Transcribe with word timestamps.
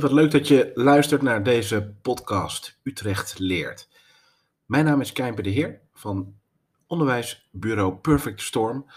Hey, 0.00 0.08
wat 0.08 0.18
leuk 0.18 0.30
dat 0.30 0.48
je 0.48 0.70
luistert 0.74 1.22
naar 1.22 1.42
deze 1.42 1.94
podcast 2.02 2.78
Utrecht 2.82 3.38
Leert. 3.38 3.88
Mijn 4.66 4.84
naam 4.84 5.00
is 5.00 5.12
Kijmper 5.12 5.42
de 5.42 5.50
Heer 5.50 5.80
van 5.92 6.34
onderwijsbureau 6.86 7.94
Perfect 7.94 8.40
Storm. 8.40 8.90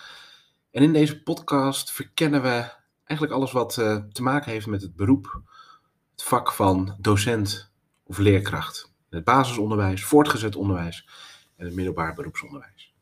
En 0.71 0.83
in 0.83 0.93
deze 0.93 1.23
podcast 1.23 1.91
verkennen 1.91 2.41
we 2.41 2.71
eigenlijk 3.04 3.39
alles 3.39 3.51
wat 3.51 3.77
uh, 3.77 3.95
te 3.95 4.21
maken 4.21 4.51
heeft 4.51 4.68
met 4.68 4.81
het 4.81 4.95
beroep, 4.95 5.41
het 6.11 6.23
vak 6.23 6.51
van 6.51 6.97
docent 7.00 7.71
of 8.04 8.17
leerkracht. 8.17 8.93
Het 9.09 9.23
basisonderwijs, 9.23 10.04
voortgezet 10.04 10.56
onderwijs 10.56 11.07
en 11.56 11.65
het 11.65 11.75
middelbaar 11.75 12.14
beroepsonderwijs. 12.14 12.93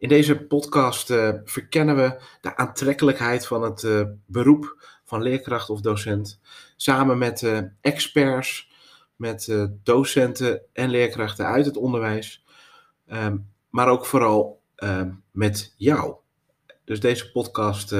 In 0.00 0.08
deze 0.08 0.46
podcast 0.46 1.10
uh, 1.10 1.30
verkennen 1.44 1.96
we 1.96 2.20
de 2.40 2.56
aantrekkelijkheid 2.56 3.46
van 3.46 3.62
het 3.62 3.82
uh, 3.82 4.02
beroep 4.26 4.86
van 5.04 5.22
leerkracht 5.22 5.70
of 5.70 5.80
docent, 5.80 6.40
samen 6.76 7.18
met 7.18 7.42
uh, 7.42 7.58
experts, 7.80 8.70
met 9.16 9.68
docenten 9.82 10.62
en 10.72 10.90
leerkrachten 10.90 11.46
uit 11.46 11.66
het 11.66 11.76
onderwijs, 11.76 12.44
um, 13.12 13.48
maar 13.70 13.88
ook 13.88 14.06
vooral 14.06 14.62
uh, 14.76 15.02
met 15.30 15.74
jou. 15.76 16.14
Dus 16.84 17.00
deze 17.00 17.30
podcast 17.30 17.94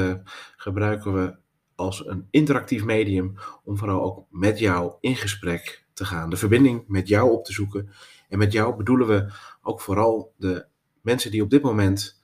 gebruiken 0.56 1.14
we 1.14 1.34
als 1.74 2.06
een 2.06 2.27
interactief 2.30 2.84
medium 2.84 3.34
om 3.64 3.78
vooral 3.78 4.02
ook 4.02 4.27
met 4.30 4.58
jou 4.58 4.94
in 5.00 5.16
gesprek 5.16 5.84
te 5.92 6.05
gaan, 6.05 6.30
de 6.30 6.36
verbinding 6.36 6.84
met 6.86 7.08
jou 7.08 7.30
op 7.30 7.44
te 7.44 7.52
zoeken. 7.52 7.91
En 8.28 8.38
met 8.38 8.53
jou 8.53 8.77
bedoelen 8.77 9.06
we 9.06 9.32
ook 9.62 9.80
vooral 9.80 10.32
de 10.36 10.69
mensen 11.03 11.31
die 11.31 11.43
op 11.43 11.51
dit 11.51 11.62
moment 11.62 12.20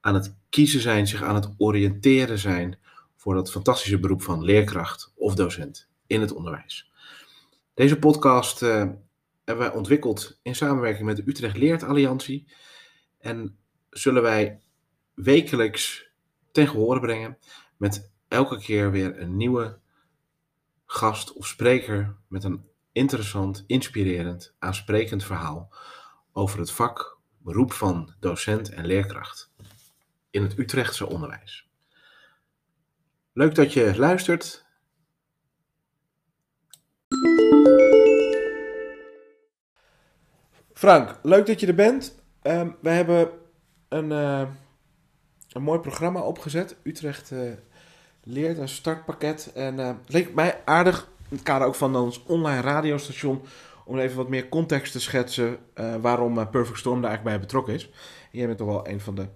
aan 0.00 0.14
het 0.14 0.36
kiezen 0.48 0.80
zijn, 0.80 1.06
zich 1.06 1.22
aan 1.22 1.34
het 1.34 1.54
oriënteren 1.56 2.38
zijn 2.38 2.78
voor 3.16 3.34
dat 3.34 3.50
fantastische 3.50 3.98
beroep 3.98 4.22
van 4.22 4.42
leerkracht 4.42 5.12
of 5.14 5.34
docent 5.34 5.88
in 6.06 6.20
het 6.20 6.32
onderwijs. 6.32 6.90
Deze 7.74 7.98
podcast 7.98 8.62
uh, 8.62 8.68
hebben 9.44 9.66
wij 9.66 9.72
ontwikkeld 9.72 10.38
in 10.42 10.54
samenwerking 10.54 11.06
met 11.06 11.16
de 11.16 11.22
Utrecht 11.26 11.56
Leert 11.56 11.82
Alliantie. 11.82 12.46
En 13.18 13.58
zullen 13.90 14.22
wij 14.22 14.60
wekelijks 15.14 16.10
ten 16.52 16.68
gehore 16.68 17.00
brengen 17.00 17.38
met 17.76 18.10
elke 18.28 18.58
keer 18.58 18.90
weer 18.90 19.20
een 19.20 19.36
nieuwe 19.36 19.78
gast 20.86 21.32
of 21.32 21.46
spreker 21.46 22.16
met 22.28 22.44
een 22.44 22.64
interessant, 22.92 23.64
inspirerend, 23.66 24.54
aansprekend 24.58 25.24
verhaal 25.24 25.74
over 26.32 26.58
het 26.58 26.70
vak, 26.70 27.17
beroep 27.48 27.72
van 27.72 28.14
docent 28.20 28.68
en 28.68 28.86
leerkracht 28.86 29.50
in 30.30 30.42
het 30.42 30.58
Utrechtse 30.58 31.06
onderwijs. 31.06 31.68
Leuk 33.32 33.54
dat 33.54 33.72
je 33.72 33.98
luistert. 33.98 34.66
Frank, 40.72 41.18
leuk 41.22 41.46
dat 41.46 41.60
je 41.60 41.66
er 41.66 41.74
bent. 41.74 42.14
Um, 42.42 42.76
we 42.80 42.90
hebben 42.90 43.30
een, 43.88 44.10
uh, 44.10 44.48
een 45.48 45.62
mooi 45.62 45.80
programma 45.80 46.20
opgezet. 46.20 46.76
Utrecht 46.82 47.30
uh, 47.30 47.52
leert 48.22 48.58
een 48.58 48.68
startpakket. 48.68 49.52
En 49.54 49.78
uh, 49.78 49.94
leek 50.06 50.34
mij 50.34 50.62
aardig, 50.64 51.08
in 51.28 51.36
het 51.36 51.42
kader 51.42 51.66
ook 51.66 51.74
van 51.74 51.96
ons 51.96 52.22
online 52.22 52.60
radiostation, 52.60 53.42
om 53.88 53.98
even 53.98 54.16
wat 54.16 54.28
meer 54.28 54.48
context 54.48 54.92
te 54.92 55.00
schetsen 55.00 55.58
waarom 56.00 56.50
Perfect 56.50 56.78
Storm 56.78 57.00
daar 57.00 57.10
eigenlijk 57.10 57.36
bij 57.36 57.46
betrokken 57.46 57.74
is. 57.74 57.90
Jij 58.30 58.46
bent 58.46 58.58
toch 58.58 58.66
wel 58.66 58.88
een 58.88 59.00
van 59.00 59.14
de 59.14 59.28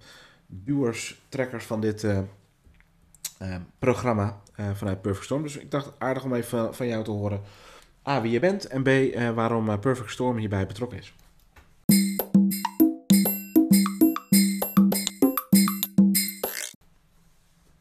duwers, 0.46 1.22
trekkers 1.28 1.64
van 1.64 1.80
dit 1.80 2.06
programma 3.78 4.40
vanuit 4.74 5.02
Perfect 5.02 5.24
Storm. 5.24 5.42
Dus 5.42 5.56
ik 5.56 5.70
dacht 5.70 5.92
aardig 5.98 6.24
om 6.24 6.34
even 6.34 6.74
van 6.74 6.86
jou 6.86 7.04
te 7.04 7.10
horen. 7.10 7.40
A, 8.08 8.20
wie 8.20 8.32
je 8.32 8.40
bent 8.40 8.66
en 8.66 8.82
B, 8.82 8.88
waarom 9.34 9.80
Perfect 9.80 10.10
Storm 10.10 10.36
hierbij 10.36 10.66
betrokken 10.66 10.98
is. 10.98 11.14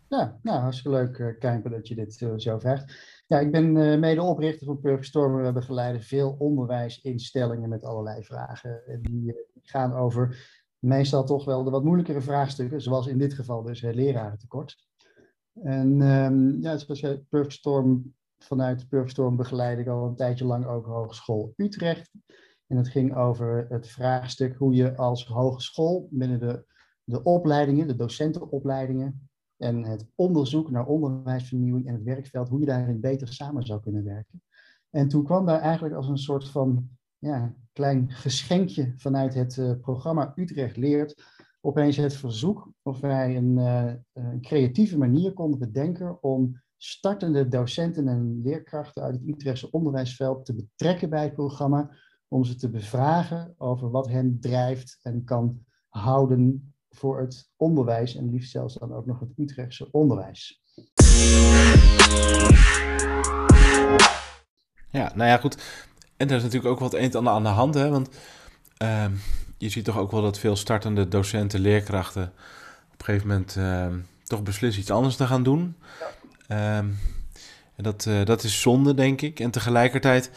Ja, 0.08 0.40
nou, 0.42 0.60
hartstikke 0.60 0.98
leuk, 0.98 1.40
Kijper, 1.40 1.72
dat 1.72 1.88
je 1.88 1.96
dit 1.96 2.14
zo 2.38 2.60
vraagt. 2.60 3.11
Ja, 3.32 3.40
ik 3.40 3.52
ben 3.52 3.76
uh, 3.76 4.00
medeoprichter 4.00 4.66
van 4.66 4.80
Perfect 4.80 5.06
Storm. 5.06 5.44
We 5.44 5.52
begeleiden 5.52 6.02
veel 6.02 6.36
onderwijsinstellingen 6.40 7.70
met 7.70 7.84
allerlei 7.84 8.24
vragen. 8.24 8.86
En 8.86 9.02
die 9.02 9.36
gaan 9.62 9.94
over 9.94 10.50
meestal 10.80 11.24
toch 11.24 11.46
wel 11.46 11.64
de 11.64 11.70
wat 11.70 11.84
moeilijkere 11.84 12.22
vraagstukken, 12.22 12.82
zoals 12.82 13.08
in 13.08 13.18
dit 13.18 13.34
geval 13.34 13.64
dus 13.64 13.82
uh, 13.82 13.94
lerarentekort. 13.94 14.86
En 15.54 16.02
um, 16.02 16.62
ja, 16.62 16.78
Storm, 17.48 18.14
vanuit 18.38 18.88
Perfect 18.90 19.12
Storm 19.12 19.36
begeleid 19.36 19.80
ik 19.80 19.88
al 19.88 20.06
een 20.06 20.16
tijdje 20.16 20.46
lang 20.46 20.66
ook 20.66 20.86
Hogeschool 20.86 21.54
Utrecht. 21.56 22.12
En 22.68 22.78
het 22.78 22.88
ging 22.88 23.16
over 23.16 23.66
het 23.70 23.88
vraagstuk 23.88 24.56
hoe 24.56 24.74
je 24.74 24.96
als 24.96 25.26
hogeschool 25.26 26.08
binnen 26.12 26.40
de, 26.40 26.66
de 27.04 27.24
opleidingen, 27.24 27.88
de 27.88 27.96
docentenopleidingen, 27.96 29.30
en 29.62 29.84
het 29.84 30.06
onderzoek 30.16 30.72
naar 30.72 30.86
onderwijsvernieuwing 30.86 31.88
en 31.88 31.94
het 31.94 32.04
werkveld, 32.04 32.50
hoe 32.50 32.60
je 32.60 32.66
daarin 32.66 33.00
beter 33.00 33.34
samen 33.34 33.64
zou 33.64 33.82
kunnen 33.82 34.04
werken. 34.04 34.42
En 34.90 35.08
toen 35.08 35.24
kwam 35.24 35.46
daar 35.46 35.60
eigenlijk 35.60 35.96
als 35.96 36.08
een 36.08 36.18
soort 36.18 36.50
van 36.50 36.90
ja, 37.18 37.56
klein 37.74 38.12
geschenkje 38.12 38.94
vanuit 38.98 39.34
het 39.34 39.58
uh, 39.58 39.72
programma 39.82 40.34
Utrecht 40.36 40.78
Leert 40.78 41.24
opeens 41.62 41.98
het 41.98 42.14
verzoek 42.14 42.72
of 42.82 43.00
wij 43.00 43.38
een, 43.38 43.58
uh, 43.58 43.94
een, 44.14 44.42
creatieve 44.42 44.98
manier 44.98 45.34
konden 45.34 45.60
bedenken 45.60 46.24
om 46.24 46.62
startende 46.78 47.48
docenten 47.48 48.08
en 48.08 48.42
leerkrachten 48.44 49.04
uit 49.04 49.14
het 49.14 49.28
Utrechtse 49.28 49.72
onderwijsveld 49.72 50.46
te 50.46 50.56
betrekken 50.56 51.10
bij 51.10 51.24
het 51.24 51.34
programma, 51.34 51.96
om 52.28 52.44
ze 52.44 52.56
te 52.56 52.70
bevragen 52.70 53.54
over 53.58 53.90
wat 53.90 54.10
hen 54.10 54.40
drijft 54.40 55.00
en 55.02 55.24
kan 55.24 55.66
houden 55.88 56.71
voor 56.96 57.20
het 57.20 57.52
onderwijs 57.56 58.16
en 58.16 58.32
liefst 58.32 58.52
zelfs 58.52 58.74
dan 58.74 58.94
ook 58.94 59.06
nog 59.06 59.20
het 59.20 59.30
Utrechtse 59.38 59.92
onderwijs. 59.92 60.62
Ja, 64.90 65.12
nou 65.16 65.30
ja, 65.30 65.38
goed. 65.38 65.58
En 66.18 66.30
er 66.30 66.36
is 66.36 66.44
natuurlijk 66.44 66.72
ook 66.72 66.80
wat 66.80 66.94
een 66.94 67.12
en 67.12 67.28
aan 67.28 67.44
de 67.44 67.50
hand, 67.50 67.74
hè? 67.74 67.90
Want 67.90 68.10
uh, 68.82 69.06
je 69.58 69.70
ziet 69.70 69.86
toch 69.86 69.98
ook 69.98 70.12
wel 70.12 70.22
dat 70.22 70.40
veel 70.40 70.56
startende 70.56 71.08
docenten, 71.08 71.60
leerkrachten 71.60 72.34
op 72.94 73.00
een 73.00 73.06
gegeven 73.06 73.28
moment 73.28 73.56
uh, 73.56 73.88
toch 74.24 74.44
beslissen 74.44 74.82
iets 74.82 74.92
anders 74.92 75.16
te 75.16 75.28
gaan 75.28 75.44
doen. 75.44 75.76
Ja. 76.48 76.78
Um, 76.78 76.98
en 77.76 77.84
dat, 77.84 78.06
uh, 78.06 78.26
dat 78.26 78.44
is 78.44 78.62
zonde, 78.62 78.94
denk 78.94 79.22
ik. 79.22 79.40
En 79.40 79.52
tegelijkertijd, 79.52 80.32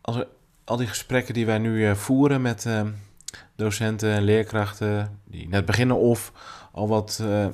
als 0.00 0.16
er, 0.16 0.26
al 0.64 0.76
die 0.76 0.86
gesprekken 0.86 1.34
die 1.34 1.46
wij 1.46 1.58
nu 1.58 1.88
eh, 1.88 1.94
voeren 1.94 2.42
met 2.42 2.66
ehm, 2.66 2.90
docenten 3.56 4.12
en 4.12 4.22
leerkrachten 4.22 5.20
die 5.24 5.48
net 5.48 5.64
beginnen 5.64 5.96
of 5.96 6.32
al 6.72 6.88
wat 6.88 7.18
uh, 7.22 7.46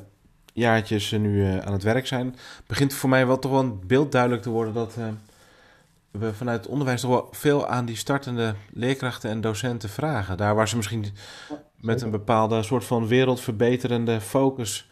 jaartjes 0.53 1.11
nu 1.11 1.47
uh, 1.47 1.59
aan 1.59 1.73
het 1.73 1.83
werk 1.83 2.07
zijn, 2.07 2.37
begint 2.67 2.95
voor 2.95 3.09
mij 3.09 3.27
wel 3.27 3.39
toch 3.39 3.51
wel 3.51 3.61
een 3.61 3.87
beeld 3.87 4.13
duidelijk 4.13 4.43
te 4.43 4.51
worden 4.51 4.75
dat 4.75 4.95
uh, 4.99 5.07
we 6.11 6.35
vanuit 6.35 6.63
het 6.63 6.71
onderwijs 6.73 7.01
toch 7.01 7.11
wel 7.11 7.29
veel 7.31 7.67
aan 7.67 7.85
die 7.85 7.97
startende 7.97 8.55
leerkrachten 8.73 9.31
en 9.31 9.41
docenten 9.41 9.89
vragen. 9.89 10.37
Daar 10.37 10.55
waar 10.55 10.69
ze 10.69 10.77
misschien 10.77 11.07
met 11.77 12.03
een 12.03 12.11
bepaalde 12.11 12.63
soort 12.63 12.85
van 12.85 13.07
wereldverbeterende 13.07 14.21
focus 14.21 14.91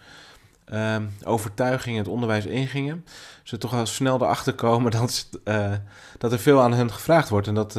ehm, 0.64 1.06
overtuiging 1.24 1.96
het 1.96 2.08
onderwijs 2.08 2.46
ingingen, 2.46 3.04
ze 3.42 3.58
toch 3.58 3.70
wel 3.70 3.86
snel 3.86 4.14
erachter 4.22 4.54
komen 4.54 4.90
dat, 5.00 5.28
dat 6.18 6.32
er 6.32 6.38
veel 6.38 6.60
aan 6.60 6.72
hen 6.72 6.92
gevraagd 6.92 7.28
wordt 7.28 7.46
en 7.46 7.54
dat 7.54 7.78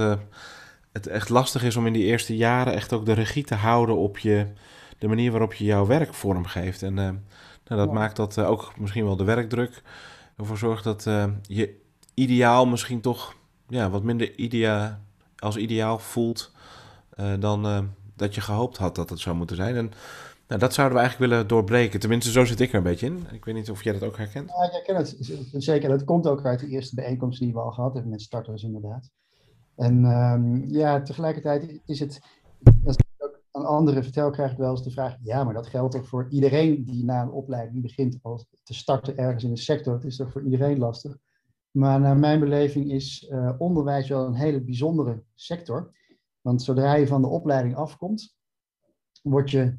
het 0.91 1.07
echt 1.07 1.29
lastig 1.29 1.63
is 1.63 1.75
om 1.75 1.87
in 1.87 1.93
die 1.93 2.03
eerste 2.03 2.37
jaren 2.37 2.73
echt 2.73 2.93
ook 2.93 3.05
de 3.05 3.13
regie 3.13 3.43
te 3.43 3.55
houden 3.55 3.97
op 3.97 4.17
je, 4.17 4.47
de 4.97 5.07
manier 5.07 5.31
waarop 5.31 5.53
je 5.53 5.63
jouw 5.63 5.85
werk 5.85 6.13
vormgeeft. 6.13 6.81
En 6.81 6.97
uh, 6.97 7.09
nou, 7.67 7.81
dat 7.85 7.91
maakt 7.91 8.15
dat 8.15 8.37
uh, 8.37 8.49
ook 8.49 8.73
misschien 8.77 9.05
wel 9.05 9.15
de 9.15 9.23
werkdruk 9.23 9.81
ervoor 10.37 10.57
zorgt 10.57 10.83
dat 10.83 11.05
uh, 11.05 11.25
je 11.41 11.81
ideaal 12.13 12.65
misschien 12.65 13.01
toch 13.01 13.35
ja, 13.67 13.89
wat 13.89 14.03
minder 14.03 14.37
idea, 14.37 15.01
als 15.37 15.57
ideaal 15.57 15.99
voelt 15.99 16.51
dan 17.39 17.89
dat 18.15 18.35
je 18.35 18.41
gehoopt 18.41 18.77
had 18.77 18.95
dat 18.95 19.09
het 19.09 19.19
zou 19.19 19.35
moeten 19.35 19.55
zijn. 19.55 19.75
En 19.75 19.91
nou, 20.47 20.61
dat 20.61 20.73
zouden 20.73 20.97
we 20.97 21.03
eigenlijk 21.03 21.31
willen 21.31 21.47
doorbreken. 21.47 21.99
Tenminste, 21.99 22.31
zo 22.31 22.45
zit 22.45 22.59
ik 22.59 22.69
er 22.69 22.77
een 22.77 22.83
beetje 22.83 23.05
in. 23.05 23.27
Ik 23.31 23.45
weet 23.45 23.55
niet 23.55 23.69
of 23.69 23.83
jij 23.83 23.93
dat 23.93 24.03
ook 24.03 24.17
herkent. 24.17 24.49
Ja, 24.49 24.63
ik 24.63 24.71
herken 24.71 24.95
het 24.95 25.17
zeker. 25.63 25.89
Dat 25.89 26.03
komt 26.03 26.27
ook 26.27 26.45
uit 26.45 26.59
de 26.59 26.67
eerste 26.67 26.95
bijeenkomst 26.95 27.39
die 27.39 27.53
we 27.53 27.59
al 27.59 27.71
gehad 27.71 27.93
hebben 27.93 28.11
met 28.11 28.21
starters 28.21 28.63
inderdaad. 28.63 29.09
En 29.79 30.05
um, 30.05 30.65
ja, 30.65 31.01
tegelijkertijd 31.01 31.81
is 31.85 31.99
het, 31.99 32.21
als 32.85 32.95
ik 32.95 33.05
ook 33.17 33.41
aan 33.51 33.65
anderen 33.65 34.03
vertel, 34.03 34.29
krijg 34.29 34.51
ik 34.51 34.57
wel 34.57 34.71
eens 34.71 34.83
de 34.83 34.91
vraag, 34.91 35.17
ja, 35.21 35.43
maar 35.43 35.53
dat 35.53 35.67
geldt 35.67 35.95
toch 35.95 36.07
voor 36.07 36.27
iedereen 36.29 36.85
die 36.85 37.05
na 37.05 37.21
een 37.21 37.31
opleiding 37.31 37.81
begint 37.81 38.19
als 38.21 38.45
te 38.63 38.73
starten 38.73 39.17
ergens 39.17 39.43
in 39.43 39.49
de 39.49 39.59
sector. 39.59 39.93
Het 39.93 40.03
is 40.03 40.15
toch 40.15 40.31
voor 40.31 40.43
iedereen 40.43 40.77
lastig. 40.77 41.17
Maar 41.71 41.99
naar 41.99 42.17
mijn 42.17 42.39
beleving 42.39 42.91
is 42.91 43.29
uh, 43.29 43.53
onderwijs 43.57 44.09
wel 44.09 44.25
een 44.25 44.33
hele 44.33 44.61
bijzondere 44.61 45.23
sector. 45.35 45.91
Want 46.41 46.61
zodra 46.61 46.93
je 46.93 47.07
van 47.07 47.21
de 47.21 47.27
opleiding 47.27 47.75
afkomt, 47.75 48.35
word 49.21 49.51
je 49.51 49.77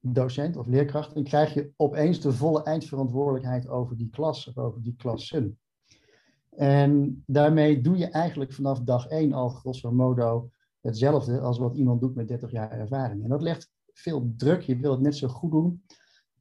docent 0.00 0.56
of 0.56 0.66
leerkracht 0.66 1.12
en 1.12 1.24
krijg 1.24 1.54
je 1.54 1.72
opeens 1.76 2.20
de 2.20 2.32
volle 2.32 2.62
eindverantwoordelijkheid 2.62 3.68
over 3.68 3.96
die 3.96 4.10
klas 4.10 4.48
of 4.48 4.58
over 4.58 4.82
die 4.82 4.94
klassen. 4.96 5.58
En 6.56 7.22
daarmee 7.26 7.80
doe 7.80 7.96
je 7.96 8.06
eigenlijk 8.06 8.52
vanaf 8.52 8.80
dag 8.80 9.06
één 9.06 9.32
al 9.32 9.48
grosso 9.48 9.92
modo 9.92 10.50
hetzelfde 10.80 11.40
als 11.40 11.58
wat 11.58 11.76
iemand 11.76 12.00
doet 12.00 12.14
met 12.14 12.28
30 12.28 12.50
jaar 12.50 12.70
ervaring. 12.70 13.22
En 13.22 13.28
dat 13.28 13.42
legt 13.42 13.70
veel 13.92 14.32
druk. 14.36 14.60
Je 14.60 14.76
wil 14.76 14.90
het 14.90 15.00
net 15.00 15.16
zo 15.16 15.28
goed 15.28 15.50
doen. 15.50 15.84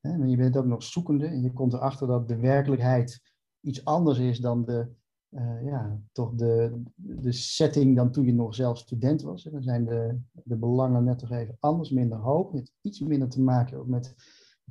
Hè, 0.02 0.18
maar 0.18 0.28
je 0.28 0.38
bent 0.38 0.58
ook 0.58 0.66
nog 0.66 0.84
zoekende. 0.84 1.26
En 1.26 1.42
je 1.42 1.54
komt 1.54 1.74
erachter 1.74 2.08
dat 2.08 2.28
de 2.28 2.38
werkelijkheid 2.38 3.22
iets 3.62 3.86
anders 3.86 4.20
is 4.20 4.40
dan 4.40 4.66
de, 4.66 4.88
uh, 5.30 5.66
ja, 5.66 6.00
toch 6.12 6.34
de, 6.34 6.82
de 6.96 7.32
setting 7.32 7.96
dan 7.96 8.12
toen 8.12 8.26
je 8.26 8.34
nog 8.34 8.56
zelf 8.56 8.78
student 8.78 9.22
was. 9.22 9.44
Dan 9.44 9.64
zijn 9.64 9.86
de, 9.86 10.20
de 10.32 10.58
belangen 10.58 11.04
net 11.04 11.20
toch 11.20 11.32
even 11.32 11.58
anders, 11.60 11.90
minder 11.90 12.18
hoog, 12.18 12.52
met 12.52 12.72
iets 12.82 13.00
minder 13.00 13.30
te 13.30 13.42
maken 13.42 13.78
ook 13.78 13.88
met 13.88 14.16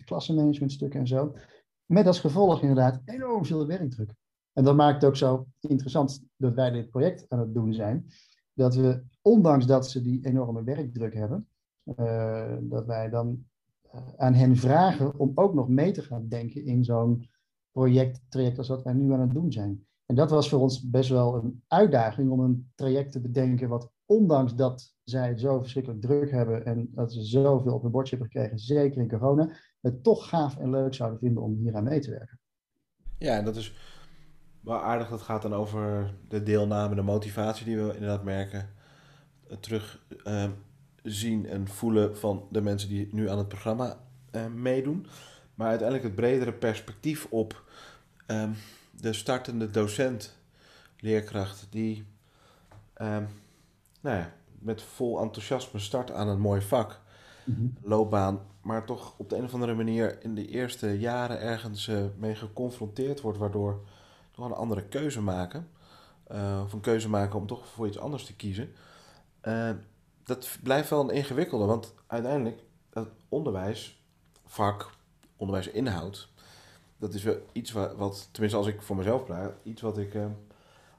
klassenmanagementstukken 0.05 1.01
en 1.01 1.07
zo. 1.07 1.35
Met 1.87 2.07
als 2.07 2.21
gevolg 2.21 2.61
inderdaad 2.61 3.01
enorm 3.05 3.45
veel 3.45 3.67
werkdruk. 3.67 4.15
En 4.53 4.65
dat 4.65 4.77
maakt 4.77 4.95
het 4.95 5.05
ook 5.05 5.17
zo 5.17 5.47
interessant 5.61 6.25
dat 6.37 6.55
wij 6.55 6.71
dit 6.71 6.91
project 6.91 7.27
aan 7.29 7.39
het 7.39 7.55
doen 7.55 7.75
zijn. 7.75 8.07
Dat 8.55 8.75
we, 8.75 9.03
ondanks 9.23 9.67
dat 9.67 9.89
ze 9.89 10.03
die 10.03 10.27
enorme 10.27 10.65
werkdruk 10.65 11.15
hebben, 11.15 11.49
uh, 11.85 12.57
dat 12.61 12.87
wij 12.87 13.09
dan 13.09 13.45
uh, 13.95 14.01
aan 14.17 14.35
hen 14.35 14.57
vragen 14.57 15.19
om 15.19 15.33
ook 15.35 15.55
nog 15.55 15.69
mee 15.69 15.93
te 15.93 16.03
gaan 16.03 16.29
denken 16.29 16.65
in 16.65 16.85
zo'n 16.85 17.29
projecttraject 17.71 18.59
als 18.59 18.69
wat 18.69 18.83
wij 18.83 18.93
nu 18.93 19.13
aan 19.13 19.21
het 19.21 19.35
doen 19.35 19.53
zijn. 19.53 19.87
En 20.07 20.15
dat 20.15 20.31
was 20.31 20.49
voor 20.49 20.61
ons 20.61 20.91
best 20.91 21.11
wel 21.11 21.35
een 21.35 21.63
uitdaging 21.69 22.31
om 22.31 22.41
een 22.41 22.71
traject 22.75 23.13
te 23.13 23.21
bedenken 23.21 23.69
wat 23.69 23.91
ondanks 24.07 24.55
dat 24.55 24.95
zij 25.05 25.29
het 25.29 25.41
zo 25.41 25.61
verschrikkelijk 25.61 26.01
druk 26.01 26.31
hebben 26.31 26.65
en 26.65 26.89
dat 26.95 27.13
ze 27.13 27.23
zoveel 27.23 27.75
op 27.75 27.83
hun 27.83 27.91
bordje 27.91 28.17
hebben 28.17 28.33
gekregen, 28.33 28.59
zeker 28.59 29.01
in 29.01 29.09
corona, 29.09 29.51
het 29.81 30.03
toch 30.03 30.29
gaaf 30.29 30.57
en 30.57 30.71
leuk 30.71 30.95
zouden 30.95 31.19
vinden 31.19 31.43
om 31.43 31.57
hier 31.57 31.75
aan 31.75 31.85
mee 31.85 32.01
te 32.01 32.11
werken. 32.11 32.41
Ja, 33.19 33.37
en 33.37 33.45
dat 33.45 33.57
is 33.57 33.75
wel 34.63 34.83
aardig. 34.83 35.09
Dat 35.09 35.23
gaat 35.23 35.43
dan 35.43 35.55
over 35.55 36.15
de 36.29 36.43
deelname, 36.43 36.95
de 36.95 37.03
motivatie 37.03 37.65
die 37.65 37.77
we 37.77 37.95
inderdaad 37.95 38.25
merken. 38.25 38.69
Terug 39.61 40.05
uh, 40.27 40.45
zien 41.03 41.47
en 41.47 41.69
voelen 41.69 42.19
van 42.19 42.47
de 42.51 42.61
mensen 42.61 42.89
die 42.89 43.09
nu 43.11 43.31
aan 43.31 43.39
het 43.39 43.49
programma 43.49 43.99
uh, 44.31 44.47
meedoen. 44.47 45.07
Maar 45.55 45.69
uiteindelijk 45.69 46.09
het 46.09 46.17
bredere 46.17 46.53
perspectief 46.53 47.27
op 47.31 47.63
um, 48.27 48.55
de 48.91 49.13
startende 49.13 49.71
docent, 49.71 50.37
leerkracht, 50.99 51.67
die 51.71 52.05
um, 52.97 53.29
nou 54.01 54.17
ja, 54.17 54.33
met 54.59 54.83
vol 54.83 55.21
enthousiasme 55.21 55.79
start 55.79 56.11
aan 56.11 56.29
een 56.29 56.41
mooi 56.41 56.61
vak, 56.61 57.01
mm 57.45 57.75
loopbaan, 57.83 58.41
maar 58.61 58.87
toch 58.87 59.15
op 59.17 59.29
de 59.29 59.37
een 59.37 59.45
of 59.45 59.55
andere 59.55 59.75
manier 59.75 60.23
in 60.23 60.35
de 60.35 60.47
eerste 60.47 60.99
jaren 60.99 61.41
ergens 61.41 61.89
uh, 61.89 62.05
mee 62.17 62.35
geconfronteerd 62.35 63.21
wordt, 63.21 63.39
waardoor 63.39 63.81
toch 64.43 64.51
een 64.51 64.63
andere 64.63 64.83
keuze 64.83 65.21
maken, 65.21 65.69
uh, 66.33 66.61
of 66.65 66.73
een 66.73 66.81
keuze 66.81 67.09
maken 67.09 67.39
om 67.39 67.47
toch 67.47 67.67
voor 67.67 67.87
iets 67.87 67.99
anders 67.99 68.25
te 68.25 68.37
kiezen. 68.37 68.75
Uh, 69.43 69.71
dat 70.25 70.59
blijft 70.63 70.91
wel 70.91 71.01
een 71.01 71.15
ingewikkelde, 71.15 71.65
want 71.65 71.95
uiteindelijk 72.07 72.63
het 72.93 73.09
onderwijs, 73.29 74.03
vak, 74.47 74.91
onderwijsinhoud, 75.37 76.29
dat 76.97 77.15
is 77.15 77.23
wel 77.23 77.37
iets 77.53 77.73
wat, 77.73 78.29
tenminste 78.31 78.59
als 78.59 78.67
ik 78.67 78.83
voor 78.83 78.97
mezelf 78.97 79.25
praat, 79.25 79.53
iets 79.63 79.83
wat 79.83 79.99
ik 79.99 80.15
uh, 80.15 80.27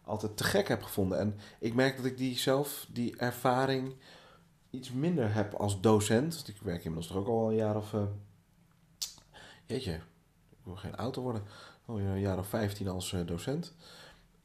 altijd 0.03 0.37
te 0.37 0.43
gek 0.43 0.67
heb 0.67 0.83
gevonden. 0.83 1.19
En 1.19 1.39
ik 1.59 1.73
merk 1.73 1.95
dat 1.95 2.05
ik 2.05 2.17
die 2.17 2.37
zelf, 2.37 2.87
die 2.89 3.17
ervaring, 3.17 3.95
iets 4.69 4.91
minder 4.91 5.33
heb 5.33 5.53
als 5.53 5.81
docent. 5.81 6.35
Want 6.35 6.47
ik 6.47 6.61
werk 6.61 6.83
inmiddels 6.83 7.07
toch 7.07 7.17
ook 7.17 7.27
al 7.27 7.49
een 7.49 7.55
jaar 7.55 7.75
of. 7.75 7.95
Jeetje, 9.65 9.93
ik 10.49 10.57
wil 10.63 10.75
geen 10.75 10.95
auto 10.95 11.21
worden. 11.21 11.43
Al 11.85 11.99
een 11.99 12.19
jaar 12.19 12.37
of 12.37 12.47
15 12.47 12.87
als 12.87 13.11
uh, 13.11 13.25
docent. 13.25 13.73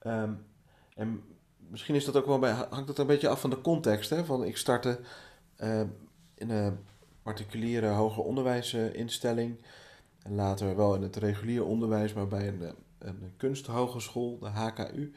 Um, 0.06 0.46
en 0.94 1.23
misschien 1.69 1.94
is 1.94 2.05
dat 2.05 2.17
ook 2.17 2.26
wel 2.26 2.38
bij, 2.38 2.52
hangt 2.52 2.87
dat 2.87 2.99
een 2.99 3.06
beetje 3.06 3.29
af 3.29 3.40
van 3.40 3.50
de 3.50 3.61
context. 3.61 4.11
Hè? 4.11 4.25
Van 4.25 4.44
ik 4.44 4.56
startte 4.56 5.00
in 6.35 6.50
een 6.50 6.79
particuliere 7.23 7.88
hoger 7.88 8.23
onderwijsinstelling. 8.23 9.56
En 10.23 10.35
later 10.35 10.76
wel 10.76 10.94
in 10.94 11.02
het 11.02 11.17
regulier 11.17 11.64
onderwijs, 11.64 12.12
maar 12.12 12.29
bij 12.29 12.49
een, 12.49 12.75
een 12.99 13.32
kunsthogeschool, 13.37 14.38
de 14.38 14.46
HKU, 14.46 15.12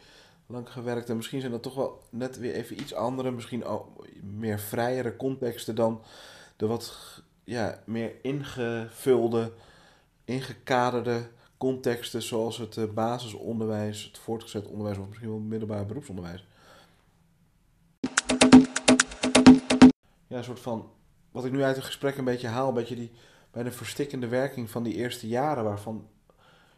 lang 0.45 0.71
gewerkt. 0.71 1.09
En 1.09 1.15
misschien 1.15 1.39
zijn 1.39 1.51
dat 1.51 1.63
toch 1.63 1.75
wel 1.75 2.03
net 2.09 2.38
weer 2.38 2.53
even 2.53 2.79
iets 2.79 2.94
andere, 2.94 3.31
misschien 3.31 3.65
ook 3.65 4.07
meer 4.21 4.59
vrijere 4.59 5.15
contexten 5.15 5.75
dan 5.75 6.01
de 6.56 6.68
wat 6.68 6.94
ja, 7.44 7.79
meer 7.85 8.13
ingevulde, 8.21 9.51
ingekaderde 10.25 11.29
contexten 11.61 12.21
zoals 12.21 12.57
het 12.57 12.77
eh, 12.77 12.83
basisonderwijs, 12.93 14.03
het 14.03 14.17
voortgezet 14.17 14.67
onderwijs 14.67 14.97
of 14.97 15.07
misschien 15.07 15.29
wel 15.29 15.39
middelbaar 15.39 15.85
beroepsonderwijs. 15.85 16.47
Ja, 20.27 20.37
een 20.37 20.43
soort 20.43 20.59
van, 20.59 20.89
wat 21.31 21.45
ik 21.45 21.51
nu 21.51 21.63
uit 21.63 21.75
het 21.75 21.85
gesprek 21.85 22.17
een 22.17 22.25
beetje 22.25 22.47
haal, 22.47 22.67
een 22.67 22.73
beetje 22.73 22.95
die 22.95 23.11
bij 23.51 23.63
de 23.63 23.71
verstikkende 23.71 24.27
werking 24.27 24.69
van 24.69 24.83
die 24.83 24.93
eerste 24.93 25.27
jaren, 25.27 25.63
waarvan, 25.63 26.07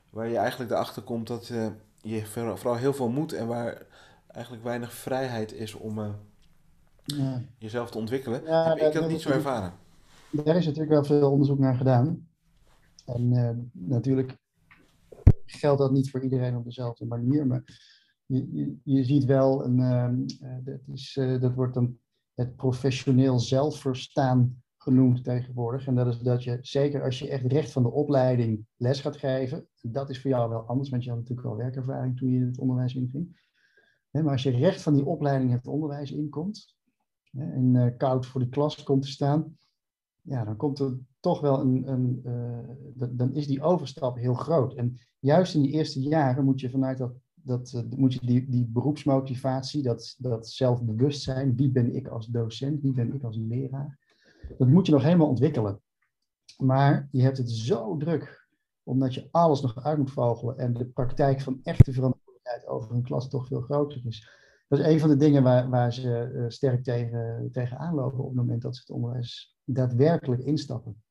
waar 0.09 0.27
je 0.27 0.37
eigenlijk 0.37 0.71
erachter 0.71 1.01
komt 1.01 1.27
dat 1.27 1.49
uh, 1.49 1.67
je 2.01 2.25
vooral 2.25 2.75
heel 2.75 2.93
veel 2.93 3.09
moet 3.09 3.33
en 3.33 3.47
waar 3.47 3.85
eigenlijk 4.27 4.63
weinig 4.63 4.93
vrijheid 4.93 5.53
is 5.53 5.73
om 5.73 5.99
uh, 5.99 6.09
ja. 7.05 7.41
jezelf 7.57 7.91
te 7.91 7.97
ontwikkelen, 7.97 8.43
ja, 8.43 8.67
heb 8.67 8.77
ik 8.77 8.93
dat, 8.93 9.09
niet 9.09 9.21
zo 9.21 9.29
ervaren. 9.29 9.73
Daar 10.29 10.55
is 10.55 10.65
natuurlijk 10.65 10.93
wel 10.93 11.03
veel 11.03 11.31
onderzoek 11.31 11.59
naar 11.59 11.75
gedaan. 11.75 12.27
En 13.05 13.31
uh, 13.33 13.49
natuurlijk 13.89 14.41
geldt 15.53 15.79
dat 15.79 15.91
niet 15.91 16.09
voor 16.09 16.23
iedereen 16.23 16.55
op 16.55 16.63
dezelfde 16.63 17.05
manier, 17.05 17.47
maar 17.47 17.63
je, 18.25 18.53
je, 18.53 18.75
je 18.83 19.03
ziet 19.03 19.25
wel, 19.25 19.65
een, 19.65 20.25
dat, 20.63 20.79
is, 20.93 21.13
dat 21.39 21.53
wordt 21.53 21.73
dan 21.73 21.97
het 22.33 22.55
professioneel 22.55 23.39
zelfverstaan 23.39 24.63
genoemd 24.77 25.23
tegenwoordig. 25.23 25.87
En 25.87 25.95
dat 25.95 26.07
is 26.07 26.19
dat 26.19 26.43
je, 26.43 26.57
zeker 26.61 27.03
als 27.03 27.19
je 27.19 27.29
echt 27.29 27.45
recht 27.45 27.71
van 27.71 27.83
de 27.83 27.91
opleiding 27.91 28.65
les 28.75 29.01
gaat 29.01 29.17
geven, 29.17 29.67
dat 29.81 30.09
is 30.09 30.21
voor 30.21 30.29
jou 30.29 30.49
wel 30.49 30.61
anders, 30.67 30.89
want 30.89 31.03
je 31.03 31.09
had 31.09 31.19
natuurlijk 31.19 31.47
wel 31.47 31.57
werkervaring 31.57 32.17
toen 32.17 32.29
je 32.29 32.39
in 32.39 32.45
het 32.45 32.59
onderwijs 32.59 32.95
inging. 32.95 33.41
Maar 34.11 34.31
als 34.31 34.43
je 34.43 34.51
recht 34.51 34.81
van 34.81 34.93
die 34.93 35.05
opleiding 35.05 35.51
het 35.51 35.67
onderwijs 35.67 36.11
inkomt, 36.11 36.75
en 37.31 37.73
uh, 37.73 37.87
koud 37.97 38.25
voor 38.25 38.41
de 38.41 38.49
klas 38.49 38.83
komt 38.83 39.01
te 39.01 39.07
staan, 39.07 39.57
ja, 40.21 40.43
dan 40.43 40.55
komt 40.55 40.79
er 40.79 40.97
toch 41.23 41.39
wel 41.41 41.59
een, 41.59 41.87
een 41.87 42.21
uh, 42.25 43.07
dan 43.09 43.33
is 43.33 43.47
die 43.47 43.61
overstap 43.61 44.15
heel 44.17 44.33
groot. 44.33 44.73
En 44.73 44.99
juist 45.19 45.55
in 45.55 45.61
die 45.61 45.71
eerste 45.71 46.01
jaren 46.01 46.45
moet 46.45 46.59
je 46.59 46.69
vanuit 46.69 46.97
dat, 46.97 47.13
dat 47.33 47.73
uh, 47.75 47.97
moet 47.97 48.13
je 48.13 48.25
die, 48.25 48.49
die 48.49 48.65
beroepsmotivatie, 48.65 49.83
dat, 49.83 50.15
dat 50.17 50.49
zelfbewustzijn, 50.49 51.55
wie 51.55 51.71
ben 51.71 51.95
ik 51.95 52.07
als 52.07 52.27
docent, 52.27 52.81
wie 52.81 52.91
ben 52.91 53.13
ik 53.13 53.23
als 53.23 53.37
leraar, 53.37 53.99
dat 54.57 54.67
moet 54.67 54.85
je 54.85 54.91
nog 54.91 55.03
helemaal 55.03 55.27
ontwikkelen. 55.27 55.81
Maar 56.57 57.07
je 57.11 57.21
hebt 57.21 57.37
het 57.37 57.51
zo 57.51 57.97
druk, 57.97 58.47
omdat 58.83 59.13
je 59.13 59.27
alles 59.31 59.61
nog 59.61 59.83
uit 59.83 59.97
moet 59.97 60.11
vogelen 60.11 60.57
en 60.57 60.73
de 60.73 60.85
praktijk 60.85 61.41
van 61.41 61.59
echte 61.63 61.93
verantwoordelijkheid 61.93 62.67
over 62.67 62.91
een 62.91 63.03
klas 63.03 63.29
toch 63.29 63.47
veel 63.47 63.61
groter 63.61 64.01
is. 64.05 64.29
Dat 64.67 64.79
is 64.79 64.85
een 64.85 64.99
van 64.99 65.09
de 65.09 65.15
dingen 65.15 65.43
waar, 65.43 65.69
waar 65.69 65.93
ze 65.93 66.31
uh, 66.33 66.45
sterk 66.47 66.83
tegen, 66.83 67.49
tegen 67.51 67.77
aanlopen 67.77 68.19
op 68.19 68.25
het 68.25 68.35
moment 68.35 68.61
dat 68.61 68.75
ze 68.75 68.81
het 68.81 68.95
onderwijs 68.95 69.57
daadwerkelijk 69.65 70.41
instappen. 70.41 71.02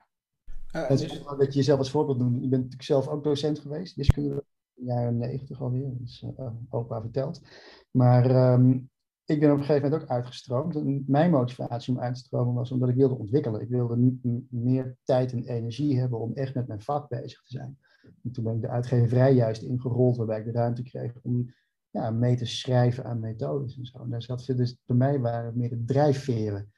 Uh, 0.72 0.88
dat 0.88 1.00
is 1.00 1.22
dat 1.22 1.52
je 1.52 1.58
jezelf 1.58 1.78
als 1.78 1.90
voorbeeld 1.90 2.18
noemt. 2.18 2.34
Je 2.34 2.48
bent 2.48 2.50
natuurlijk 2.50 2.82
zelf 2.82 3.08
ook 3.08 3.24
docent 3.24 3.58
geweest, 3.58 3.96
wiskunde 3.96 4.28
in 4.28 4.36
de 4.74 4.84
jaren 4.84 5.16
negentig 5.16 5.60
alweer, 5.60 5.90
dat 5.90 6.00
is 6.08 6.24
uh, 6.38 6.50
opa 6.68 7.00
verteld. 7.00 7.40
Maar 7.90 8.52
um, 8.52 8.90
ik 9.24 9.40
ben 9.40 9.52
op 9.52 9.58
een 9.58 9.64
gegeven 9.64 9.90
moment 9.90 10.02
ook 10.02 10.08
uitgestroomd. 10.08 10.76
En 10.76 11.04
mijn 11.06 11.30
motivatie 11.30 11.94
om 11.94 12.00
uit 12.00 12.14
te 12.14 12.20
stromen 12.20 12.54
was 12.54 12.70
omdat 12.70 12.88
ik 12.88 12.94
wilde 12.94 13.18
ontwikkelen. 13.18 13.60
Ik 13.60 13.68
wilde 13.68 14.16
meer 14.50 14.96
tijd 15.04 15.32
en 15.32 15.44
energie 15.44 15.98
hebben 15.98 16.18
om 16.18 16.32
echt 16.34 16.54
met 16.54 16.66
mijn 16.66 16.82
vak 16.82 17.08
bezig 17.08 17.42
te 17.42 17.50
zijn. 17.50 17.78
En 18.22 18.32
toen 18.32 18.44
ben 18.44 18.54
ik 18.54 18.60
de 18.60 18.68
uitgeverij 18.68 19.34
juist 19.34 19.62
ingerold, 19.62 20.16
waarbij 20.16 20.38
ik 20.38 20.44
de 20.44 20.52
ruimte 20.52 20.82
kreeg 20.82 21.12
om 21.22 21.54
ja, 21.90 22.10
mee 22.10 22.36
te 22.36 22.46
schrijven 22.46 23.04
aan 23.04 23.20
methodes 23.20 23.76
en 23.76 23.84
zo. 23.84 23.98
En 23.98 24.10
daar 24.10 24.22
zat 24.22 24.44
dus 24.46 24.78
bij 24.86 24.96
mij 24.96 25.20
waren 25.20 25.56
meer 25.56 25.68
de 25.68 25.84
drijfveren. 25.84 26.72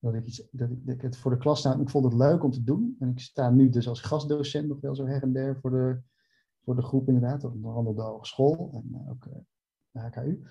Dat 0.00 0.14
ik, 0.14 0.26
iets, 0.26 0.48
dat 0.50 0.70
ik, 0.70 0.78
ik 0.84 1.02
het 1.02 1.16
voor 1.16 1.30
de 1.30 1.36
klas 1.36 1.58
sta. 1.58 1.78
Ik 1.78 1.90
vond 1.90 2.04
het 2.04 2.14
leuk 2.14 2.44
om 2.44 2.50
te 2.50 2.64
doen. 2.64 2.96
En 2.98 3.08
ik 3.08 3.20
sta 3.20 3.50
nu 3.50 3.68
dus 3.68 3.88
als 3.88 4.00
gastdocent 4.00 4.68
nog 4.68 4.80
wel 4.80 4.94
zo 4.94 5.06
her 5.06 5.22
en 5.22 5.32
der 5.32 5.58
voor 5.60 5.70
de, 5.70 6.00
voor 6.64 6.76
de 6.76 6.82
groep 6.82 7.08
inderdaad. 7.08 7.44
Onder 7.44 7.74
andere 7.74 7.96
de 7.96 8.02
hogeschool 8.02 8.70
en 8.72 9.06
ook 9.10 9.24
eh, 9.24 9.38
de 9.90 10.00
HKU 10.00 10.42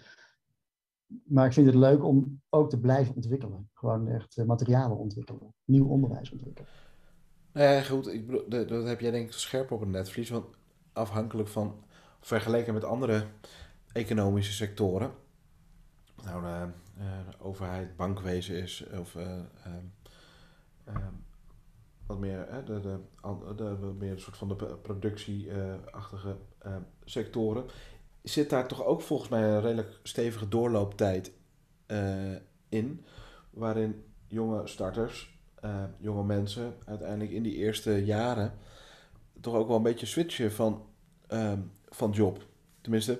maar 1.23 1.45
ik 1.45 1.53
vind 1.53 1.65
het 1.65 1.75
leuk 1.75 2.03
om 2.03 2.41
ook 2.49 2.69
te 2.69 2.79
blijven 2.79 3.15
ontwikkelen. 3.15 3.69
Gewoon 3.73 4.07
echt 4.07 4.37
eh, 4.37 4.45
materialen 4.45 4.97
ontwikkelen, 4.97 5.53
nieuw 5.65 5.87
onderwijs 5.87 6.31
ontwikkelen. 6.31 6.69
Nee, 7.53 7.85
goed, 7.85 8.07
ik 8.07 8.25
bedoel, 8.25 8.67
dat 8.67 8.87
heb 8.87 8.99
jij 8.99 9.11
denk 9.11 9.27
ik 9.27 9.33
scherp 9.33 9.71
op 9.71 9.79
het 9.79 9.89
netvlies. 9.89 10.29
Want 10.29 10.45
afhankelijk 10.93 11.49
van, 11.49 11.83
vergeleken 12.19 12.73
met 12.73 12.83
andere 12.83 13.25
economische 13.91 14.53
sectoren, 14.53 15.11
nou 16.23 16.71
overheid, 17.39 17.95
bankwezen 17.95 18.61
is, 18.61 18.85
of 18.99 19.15
uh, 19.15 19.41
wat 22.05 22.19
meer, 22.19 22.63
de, 22.65 22.99
de, 23.55 23.93
meer 23.97 24.11
een 24.11 24.19
soort 24.19 24.37
van 24.37 24.47
de 24.47 24.55
productieachtige 24.55 26.37
sectoren, 27.05 27.65
zit 28.23 28.49
daar 28.49 28.67
toch 28.67 28.85
ook 28.85 29.01
volgens 29.01 29.29
mij 29.29 29.43
een 29.43 29.61
redelijk 29.61 29.99
stevige 30.03 30.47
doorlooptijd 30.47 31.31
in, 32.69 33.05
waarin 33.49 34.03
jonge 34.27 34.67
starters, 34.67 35.39
jonge 35.97 36.23
mensen 36.23 36.73
uiteindelijk 36.85 37.31
in 37.31 37.43
die 37.43 37.55
eerste 37.55 38.05
jaren 38.05 38.53
toch 39.41 39.55
ook 39.55 39.67
wel 39.67 39.77
een 39.77 39.83
beetje 39.83 40.05
switchen 40.05 40.51
van, 40.51 40.85
van 41.89 42.11
job. 42.11 42.45
Tenminste, 42.81 43.19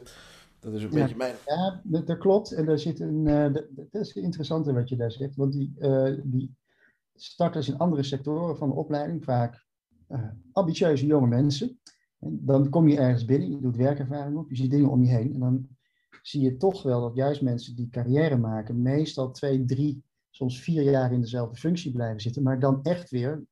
dat 0.59 0.73
is 0.73 0.83
een 0.83 0.89
beetje 0.89 1.15
mijn... 1.15 1.35
Ja, 1.45 1.81
dat, 1.83 2.17
klopt. 2.17 2.51
En 2.51 2.65
daar 2.65 2.79
zit 2.79 2.99
een... 2.99 3.25
Uh, 3.27 3.53
dat, 3.53 3.65
dat, 3.69 4.01
is 4.01 4.13
interessant 4.13 4.65
wat 4.65 4.89
je 4.89 4.95
daar 4.95 5.11
zegt. 5.11 5.35
Want 5.35 5.53
die, 5.53 5.73
uh, 5.79 6.19
die 6.23 6.55
starters 7.15 7.69
in 7.69 7.77
andere 7.77 8.03
sectoren 8.03 8.57
van 8.57 8.69
de 8.69 8.75
opleiding, 8.75 9.23
vaak 9.23 9.65
uh, 10.09 10.29
ambitieuze 10.51 11.05
jonge 11.05 11.27
mensen. 11.27 11.79
En 12.19 12.39
dan 12.45 12.69
kom 12.69 12.87
je 12.87 12.97
ergens 12.97 13.25
binnen, 13.25 13.49
je 13.49 13.59
doet 13.59 13.75
werkervaring 13.75 14.37
op, 14.37 14.49
je 14.49 14.55
ziet 14.55 14.71
dingen 14.71 14.89
om 14.89 15.03
je 15.03 15.09
heen. 15.09 15.33
En 15.33 15.39
dan 15.39 15.67
zie 16.21 16.41
je 16.41 16.57
toch 16.57 16.83
wel 16.83 17.01
dat 17.01 17.15
juist 17.15 17.41
mensen 17.41 17.75
die 17.75 17.89
carrière 17.89 18.37
maken, 18.37 18.81
meestal 18.81 19.31
twee, 19.31 19.65
drie, 19.65 20.03
soms 20.29 20.61
vier 20.61 20.83
jaar 20.83 21.11
in 21.11 21.21
dezelfde 21.21 21.55
functie 21.55 21.91
blijven 21.91 22.21
zitten, 22.21 22.43
maar 22.43 22.59
dan 22.59 22.83
echt 22.83 23.09
weer 23.09 23.45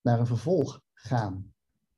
naar 0.00 0.20
een 0.20 0.26
vervolg 0.26 0.80
gaan. 0.94 1.52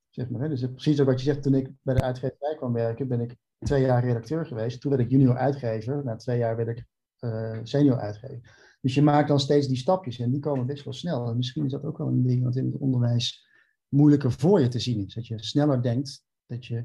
Zeg 0.09 0.31
maar, 0.31 0.41
hè? 0.41 0.49
Dus 0.49 0.61
precies 0.61 1.01
ook 1.01 1.07
wat 1.07 1.19
je 1.19 1.25
zegt, 1.25 1.43
toen 1.43 1.55
ik 1.55 1.73
bij 1.83 1.95
de 1.95 2.03
uitgeverij 2.03 2.57
kwam 2.57 2.73
werken, 2.73 3.09
ben 3.09 3.21
ik 3.21 3.37
twee 3.61 3.83
jaar 3.83 4.05
redacteur 4.05 4.47
geweest. 4.47 4.81
Toen 4.81 4.91
werd 4.91 5.03
ik 5.03 5.11
junior 5.11 5.37
uitgever. 5.37 6.05
Na 6.05 6.17
twee 6.17 6.39
jaar 6.39 6.57
werd 6.57 6.69
ik 6.69 6.87
uh, 7.21 7.59
senior 7.63 7.99
uitgever. 7.99 8.77
Dus 8.81 8.95
je 8.95 9.03
maakt 9.03 9.29
dan 9.29 9.41
steeds 9.41 9.67
die 9.67 9.77
stapjes 9.77 10.19
en 10.19 10.31
die 10.31 10.41
komen 10.41 10.67
best 10.67 10.85
wel 10.85 10.93
snel. 10.93 11.29
En 11.29 11.37
misschien 11.37 11.65
is 11.65 11.71
dat 11.71 11.85
ook 11.85 11.99
wel 11.99 12.07
een 12.07 12.27
ding 12.27 12.45
wat 12.45 12.57
in 12.57 12.65
het 12.65 12.77
onderwijs 12.77 13.49
moeilijker 13.89 14.33
voor 14.33 14.61
je 14.61 14.69
te 14.69 14.79
zien 14.79 15.07
is. 15.07 15.15
Dat 15.15 15.27
je 15.27 15.43
sneller 15.43 15.83
denkt 15.83 16.25
dat 16.47 16.67
je, 16.67 16.85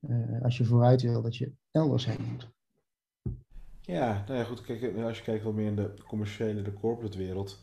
uh, 0.00 0.42
als 0.42 0.56
je 0.58 0.64
vooruit 0.64 1.02
wil, 1.02 1.22
dat 1.22 1.36
je 1.36 1.52
elders 1.70 2.06
heen 2.06 2.24
moet. 2.30 2.54
Ja, 3.80 4.24
nou 4.26 4.38
ja, 4.38 4.44
goed. 4.44 4.60
Kijk, 4.60 4.96
als 4.96 5.18
je 5.18 5.24
kijkt 5.24 5.42
wel 5.42 5.52
meer 5.52 5.66
in 5.66 5.76
de 5.76 5.94
commerciële, 6.06 6.62
de 6.62 6.72
corporate 6.72 7.18
wereld, 7.18 7.62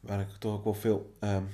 waar 0.00 0.20
ik 0.20 0.28
toch 0.28 0.54
ook 0.54 0.64
wel 0.64 0.74
veel 0.74 1.16
um, 1.20 1.48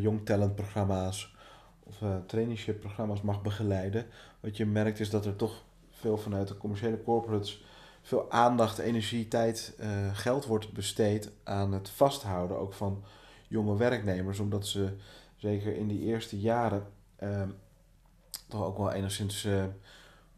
jong 0.00 0.24
talent 0.24 0.54
programma's 0.54 1.36
of 1.82 2.00
uh, 2.00 2.16
traineeship 2.26 2.80
programma's 2.80 3.20
mag 3.20 3.42
begeleiden. 3.42 4.06
Wat 4.40 4.56
je 4.56 4.66
merkt 4.66 5.00
is 5.00 5.10
dat 5.10 5.26
er 5.26 5.36
toch 5.36 5.62
veel 5.90 6.18
vanuit 6.18 6.48
de 6.48 6.56
commerciële 6.56 7.02
corporates 7.02 7.64
veel 8.02 8.30
aandacht, 8.30 8.78
energie, 8.78 9.28
tijd, 9.28 9.74
uh, 9.80 9.86
geld 10.12 10.46
wordt 10.46 10.72
besteed 10.72 11.30
aan 11.44 11.72
het 11.72 11.90
vasthouden 11.90 12.58
ook 12.58 12.72
van 12.72 13.04
jonge 13.48 13.76
werknemers. 13.76 14.38
Omdat 14.38 14.66
ze 14.66 14.88
zeker 15.36 15.76
in 15.76 15.88
die 15.88 16.00
eerste 16.00 16.40
jaren 16.40 16.86
uh, 17.22 17.42
toch 18.48 18.64
ook 18.64 18.78
wel 18.78 18.92
enigszins 18.92 19.44
uh, 19.44 19.64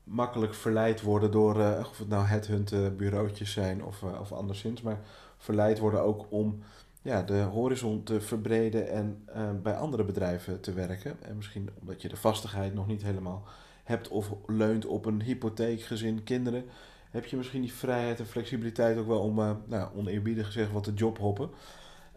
makkelijk 0.05 0.55
verleid 0.55 1.03
worden 1.03 1.31
door, 1.31 1.55
of 1.79 1.99
het 1.99 2.09
nou 2.09 2.25
het 2.27 2.97
bureautjes 2.97 3.53
zijn 3.53 3.85
of, 3.85 4.03
of 4.03 4.33
anderszins, 4.33 4.83
maar 4.83 5.01
verleid 5.39 5.79
worden 5.79 6.03
ook 6.03 6.27
om 6.31 6.63
ja, 7.04 7.23
de 7.23 7.40
horizon 7.40 8.02
te 8.02 8.20
verbreden 8.20 8.90
en 8.90 9.28
uh, 9.37 9.50
bij 9.62 9.76
andere 9.76 10.04
bedrijven 10.04 10.61
te 10.61 10.73
werken. 10.73 11.16
En 11.23 11.37
misschien 11.37 11.70
omdat 11.80 12.02
je 12.02 12.08
de 12.08 12.16
vastigheid 12.16 12.75
nog 12.75 12.87
niet 12.87 13.02
helemaal 13.02 13.46
hebt 13.82 14.08
of 14.08 14.32
leunt 14.46 14.87
op 14.87 15.06
een 15.06 15.23
hypotheek, 15.23 15.82
gezin, 15.82 16.25
kinderen, 16.25 16.64
heb 17.11 17.25
je 17.25 17.37
misschien 17.37 17.61
die 17.61 17.73
vrijheid 17.73 18.18
en 18.18 18.26
flexibiliteit 18.26 18.99
ook 18.99 19.06
wel 19.06 19.20
om, 19.20 19.38
uh, 19.38 19.50
nou, 19.66 19.96
oneerbiedig 19.96 20.46
gezegd, 20.46 20.73
wat 20.73 20.84
te 20.84 20.94
jobhoppen. 20.94 21.50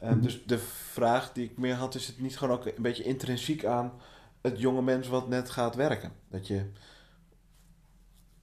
Uh, 0.03 0.11
mm 0.11 0.21
Dus 0.21 0.45
de 0.45 0.57
vraag 0.57 1.31
die 1.31 1.45
ik 1.45 1.57
meer 1.57 1.75
had, 1.75 1.95
is 1.95 2.07
het 2.07 2.19
niet 2.19 2.37
gewoon 2.37 2.57
ook 2.57 2.65
een 2.65 2.73
beetje 2.77 3.03
intrinsiek 3.03 3.65
aan 3.65 3.93
het 4.41 4.59
jonge 4.59 4.81
mens 4.81 5.07
wat 5.07 5.27
net 5.27 5.49
gaat 5.49 5.75
werken? 5.75 6.11
Dat 6.29 6.47
je 6.47 6.65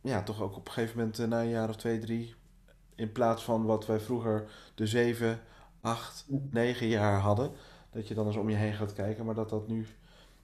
ja, 0.00 0.22
toch 0.22 0.42
ook 0.42 0.56
op 0.56 0.66
een 0.66 0.72
gegeven 0.72 0.98
moment 0.98 1.18
na 1.18 1.40
een 1.40 1.48
jaar 1.48 1.68
of 1.68 1.76
twee, 1.76 1.98
drie, 1.98 2.34
in 2.94 3.12
plaats 3.12 3.44
van 3.44 3.64
wat 3.64 3.86
wij 3.86 4.00
vroeger 4.00 4.50
de 4.74 4.86
zeven 4.86 5.40
acht, 5.84 6.26
negen 6.50 6.86
jaar 6.86 7.20
hadden. 7.20 7.50
Dat 7.90 8.08
je 8.08 8.14
dan 8.14 8.26
eens 8.26 8.36
om 8.36 8.50
je 8.50 8.56
heen 8.56 8.72
gaat 8.72 8.92
kijken, 8.92 9.24
maar 9.24 9.34
dat 9.34 9.50
dat 9.50 9.68
nu. 9.68 9.86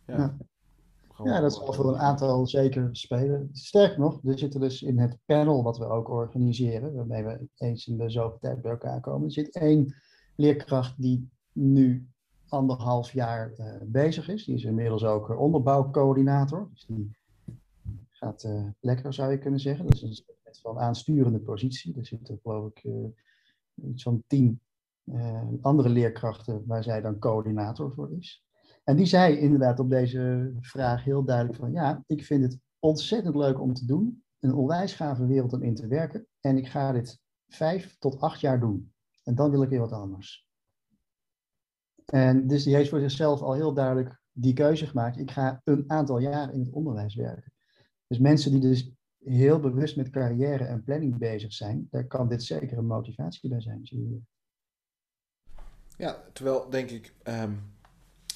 Ja, 0.07 0.17
ja. 0.17 1.25
ja 1.25 1.41
dat 1.41 1.55
zal 1.55 1.73
voor 1.73 1.89
een 1.89 2.01
aantal 2.01 2.47
zeker 2.47 2.89
spelen. 2.93 3.49
Sterker 3.53 3.99
nog, 3.99 4.25
er 4.25 4.39
zitten 4.39 4.61
dus 4.61 4.83
in 4.83 4.99
het 4.99 5.19
panel 5.25 5.63
wat 5.63 5.79
we 5.79 5.85
ook 5.85 6.09
organiseren, 6.09 6.95
waarmee 6.95 7.25
we 7.25 7.49
eens 7.57 7.87
in 7.87 7.99
de 7.99 8.11
zoveel 8.11 8.39
tijd 8.39 8.63
bij 8.63 8.71
elkaar 8.71 9.01
komen, 9.01 9.27
er 9.27 9.33
zit 9.33 9.55
één 9.55 9.95
leerkracht 10.37 11.03
die 11.03 11.31
nu 11.53 12.09
anderhalf 12.49 13.13
jaar 13.13 13.53
uh, 13.57 13.75
bezig 13.83 14.29
is. 14.29 14.45
Die 14.45 14.55
is 14.55 14.65
inmiddels 14.65 15.05
ook 15.05 15.39
onderbouwcoördinator. 15.39 16.69
Dus 16.73 16.87
die 16.87 17.11
gaat 18.11 18.45
uh, 18.45 18.67
lekker, 18.81 19.15
zou 19.15 19.31
je 19.31 19.39
kunnen 19.39 19.61
zeggen. 19.61 19.85
Dat 19.85 19.95
is 19.95 20.03
een 20.03 20.15
soort 20.15 20.61
van 20.61 20.79
aansturende 20.79 21.39
positie. 21.39 21.97
Er 21.97 22.07
zitten 22.07 22.39
geloof 22.43 22.71
ik 22.71 22.85
uh, 22.85 23.07
iets 23.75 24.03
van 24.03 24.23
tien 24.27 24.61
andere 25.61 25.89
leerkrachten 25.89 26.63
waar 26.67 26.83
zij 26.83 27.01
dan 27.01 27.19
coördinator 27.19 27.93
voor 27.93 28.13
is. 28.19 28.45
En 28.85 28.97
die 28.97 29.07
zei 29.07 29.37
inderdaad 29.37 29.79
op 29.79 29.91
deze 29.91 30.53
vraag 30.61 31.05
heel 31.05 31.25
duidelijk 31.25 31.59
van 31.59 31.73
ja, 31.73 32.03
ik 32.07 32.25
vind 32.25 32.43
het 32.43 32.59
ontzettend 32.79 33.35
leuk 33.35 33.61
om 33.61 33.75
te 33.75 33.87
doen, 33.87 34.23
een 34.41 34.55
onwijs 34.55 34.95
gave 34.95 35.27
wereld 35.27 35.53
om 35.53 35.63
in 35.63 35.75
te 35.75 35.87
werken 35.87 36.27
en 36.41 36.57
ik 36.57 36.69
ga 36.69 36.93
dit 36.93 37.21
vijf 37.49 37.97
tot 37.99 38.21
acht 38.21 38.41
jaar 38.41 38.61
doen. 38.61 38.93
En 39.25 39.35
dan 39.35 39.51
wil 39.51 39.63
ik 39.63 39.69
weer 39.69 39.81
wat 39.81 39.93
anders. 39.93 40.49
En 42.05 42.47
dus 42.47 42.65
die 42.65 42.75
heeft 42.75 42.89
voor 42.91 43.01
zichzelf 43.01 43.43
al 43.43 43.53
heel 43.53 43.75
duidelijk 43.75 44.21
die 44.33 44.53
keuze 44.53 44.87
gemaakt. 44.87 45.19
Ik 45.19 45.31
ga 45.31 45.61
een 45.65 45.85
aantal 45.87 46.19
jaren 46.19 46.55
in 46.55 46.61
het 46.61 46.71
onderwijs 46.73 47.15
werken. 47.15 47.53
Dus 48.07 48.19
mensen 48.19 48.51
die 48.51 48.61
dus 48.61 48.93
heel 49.19 49.61
bewust 49.61 49.97
met 49.97 50.11
carrière 50.11 50.65
en 50.65 50.85
planning 50.85 51.19
bezig 51.19 51.53
zijn, 51.53 51.87
daar 51.91 52.07
kan 52.07 52.29
dit 52.29 52.43
zeker 52.43 52.79
een 52.79 52.87
motivatie 52.87 53.51
bij 53.51 53.61
zijn. 53.61 53.89
Ja, 56.01 56.23
terwijl 56.33 56.71
denk 56.71 56.91
ik 56.91 57.13
ehm, 57.23 57.53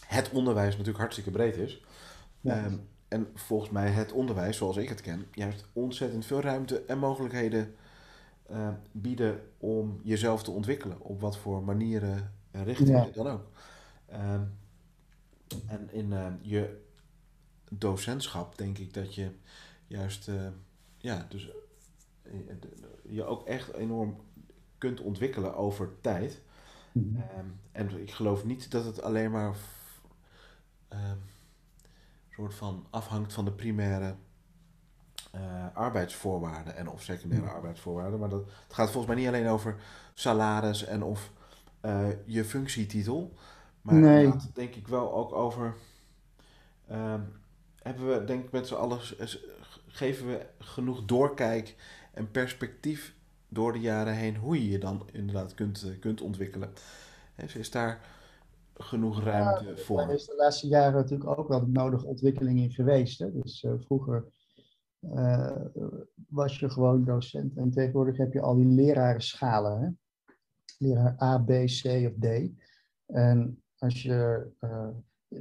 het 0.06 0.30
onderwijs 0.30 0.70
natuurlijk 0.70 0.98
hartstikke 0.98 1.30
breed 1.30 1.56
is. 1.56 1.84
Ehm, 2.42 2.76
en 3.08 3.30
volgens 3.34 3.70
mij 3.70 3.90
het 3.90 4.12
onderwijs, 4.12 4.56
zoals 4.56 4.76
ik 4.76 4.88
het 4.88 5.00
ken, 5.00 5.26
juist 5.32 5.66
ontzettend 5.72 6.26
veel 6.26 6.40
ruimte 6.40 6.84
en 6.84 6.98
mogelijkheden 6.98 7.74
uh, 8.50 8.68
bieden 8.92 9.40
om 9.58 10.00
jezelf 10.02 10.42
te 10.42 10.50
ontwikkelen. 10.50 11.00
Op 11.00 11.20
wat 11.20 11.36
voor 11.36 11.62
manieren 11.62 12.32
en 12.50 12.64
richtingen 12.64 13.12
dan 13.12 13.26
ook. 13.26 13.50
Um, 14.12 14.58
en 15.66 15.88
in 15.92 16.38
je 16.42 16.80
docentschap 17.70 18.58
denk 18.58 18.78
ik 18.78 18.94
dat 18.94 19.14
je 19.14 19.30
juist 19.86 20.28
uh, 20.28 20.46
ja, 20.96 21.26
dus, 21.28 21.50
uh, 22.22 22.32
je 23.08 23.24
ook 23.24 23.46
echt 23.46 23.72
enorm 23.72 24.16
kunt 24.78 25.00
ontwikkelen 25.00 25.56
over 25.56 25.92
tijd. 26.00 26.42
Mhm. 26.94 27.16
Ehm, 27.16 27.46
en 27.72 28.00
ik 28.00 28.10
geloof 28.10 28.44
niet 28.44 28.70
dat 28.70 28.84
het 28.84 29.02
alleen 29.02 29.30
maar 29.30 29.54
um, 30.88 31.22
soort 32.30 32.54
van 32.54 32.86
afhangt 32.90 33.32
van 33.32 33.44
de 33.44 33.52
primaire 33.52 34.14
uh, 35.34 35.66
arbeidsvoorwaarden 35.74 36.76
en 36.76 36.88
of 36.88 37.02
secundaire 37.02 37.48
arbeidsvoorwaarden. 37.48 38.20
Maar 38.20 38.28
dat, 38.28 38.44
het 38.44 38.74
gaat 38.74 38.90
volgens 38.90 39.06
mij 39.06 39.16
niet 39.16 39.26
alleen 39.26 39.48
over 39.48 39.76
salaris 40.14 40.84
en 40.84 41.02
of 41.02 41.32
uh, 41.82 42.08
je 42.24 42.44
functietitel. 42.44 43.34
Maar 43.82 43.94
nee. 43.94 44.26
het 44.26 44.42
gaat 44.42 44.54
denk 44.54 44.74
ik 44.74 44.88
wel 44.88 45.14
ook 45.14 45.32
over. 45.32 45.74
Uh, 46.90 47.14
hebben 47.78 48.08
we, 48.08 48.24
denk 48.24 48.44
ik, 48.44 48.50
met 48.50 48.66
z'n 48.66 48.74
allen. 48.74 49.00
geven 49.86 50.26
we 50.26 50.46
genoeg 50.58 51.04
doorkijk 51.04 51.76
en 52.12 52.30
perspectief 52.30 53.14
door 53.54 53.72
de 53.72 53.80
jaren 53.80 54.14
heen 54.14 54.36
hoe 54.36 54.64
je 54.64 54.70
je 54.70 54.78
dan 54.78 55.08
inderdaad 55.12 55.54
kunt, 55.54 55.82
eh, 55.82 55.98
kunt 56.00 56.20
ontwikkelen. 56.20 56.72
is 57.54 57.70
daar 57.70 58.00
genoeg 58.74 59.22
ruimte 59.22 59.64
ja, 59.64 59.76
voor? 59.76 60.00
Er 60.00 60.14
is 60.14 60.26
de 60.26 60.34
laatste 60.36 60.66
jaren 60.66 60.94
natuurlijk 60.94 61.38
ook 61.38 61.48
wel 61.48 61.60
de 61.60 61.70
nodige 61.70 62.06
ontwikkeling 62.06 62.58
in 62.58 62.70
geweest. 62.70 63.18
Hè? 63.18 63.32
Dus 63.32 63.62
uh, 63.62 63.72
vroeger 63.78 64.24
uh, 65.00 65.56
was 66.28 66.58
je 66.58 66.70
gewoon 66.70 67.04
docent 67.04 67.56
en 67.56 67.70
tegenwoordig 67.70 68.16
heb 68.16 68.32
je 68.32 68.40
al 68.40 68.54
die 68.54 68.66
lerarenschalen. 68.66 69.80
Hè? 69.80 69.88
Leraar 70.78 71.22
A, 71.22 71.38
B, 71.38 71.48
C 71.48 71.84
of 71.84 72.12
D. 72.20 72.50
En 73.06 73.62
als 73.78 74.02
je 74.02 74.46
uh, 74.60 74.88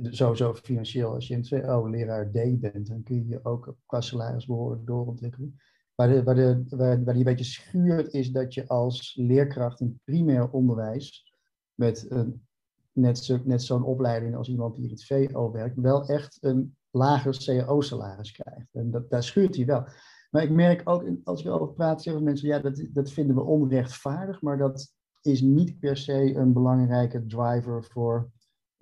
sowieso 0.01 0.53
financieel, 0.53 1.13
als 1.13 1.27
je 1.27 1.33
in 1.33 1.41
2 1.41 1.61
oh, 1.61 1.89
leraar 1.89 2.31
D 2.31 2.59
bent, 2.59 2.87
dan 2.87 3.03
kun 3.03 3.15
je 3.15 3.27
je 3.27 3.45
ook 3.45 3.75
qua 3.85 4.01
salaris 4.01 4.45
behoorlijk 4.45 4.85
doorontwikkelen. 4.85 5.59
Waar, 5.95 6.07
de, 6.07 6.23
waar, 6.23 6.35
de, 6.35 6.63
waar, 6.69 7.03
waar 7.03 7.13
die 7.13 7.15
een 7.15 7.35
beetje 7.35 7.43
schuurt 7.43 8.13
is 8.13 8.31
dat 8.31 8.53
je 8.53 8.67
als 8.67 9.15
leerkracht 9.15 9.79
in 9.79 9.99
primair 10.03 10.49
onderwijs 10.49 11.33
met 11.73 12.05
een, 12.09 12.45
net, 12.91 13.17
zo, 13.17 13.39
net 13.43 13.63
zo'n 13.63 13.83
opleiding 13.83 14.35
als 14.35 14.49
iemand 14.49 14.75
die 14.75 14.83
in 14.85 14.91
het 14.91 15.05
VO 15.05 15.51
werkt, 15.51 15.79
wel 15.79 16.07
echt 16.07 16.37
een 16.41 16.75
lager 16.91 17.37
cao-salaris 17.45 18.31
krijgt. 18.31 18.73
En 18.73 18.91
dat, 18.91 19.09
daar 19.09 19.23
schuurt 19.23 19.55
hij 19.55 19.65
wel. 19.65 19.85
Maar 20.31 20.43
ik 20.43 20.51
merk 20.51 20.81
ook, 20.89 21.05
als 21.23 21.39
ik 21.39 21.45
erover 21.45 21.73
praat, 21.73 22.01
zeggen 22.01 22.23
mensen, 22.23 22.47
ja, 22.47 22.59
dat, 22.59 22.85
dat 22.89 23.11
vinden 23.11 23.35
we 23.35 23.41
onrechtvaardig, 23.41 24.41
maar 24.41 24.57
dat 24.57 24.93
is 25.21 25.41
niet 25.41 25.79
per 25.79 25.97
se 25.97 26.35
een 26.35 26.53
belangrijke 26.53 27.25
driver 27.25 27.83
voor 27.83 28.31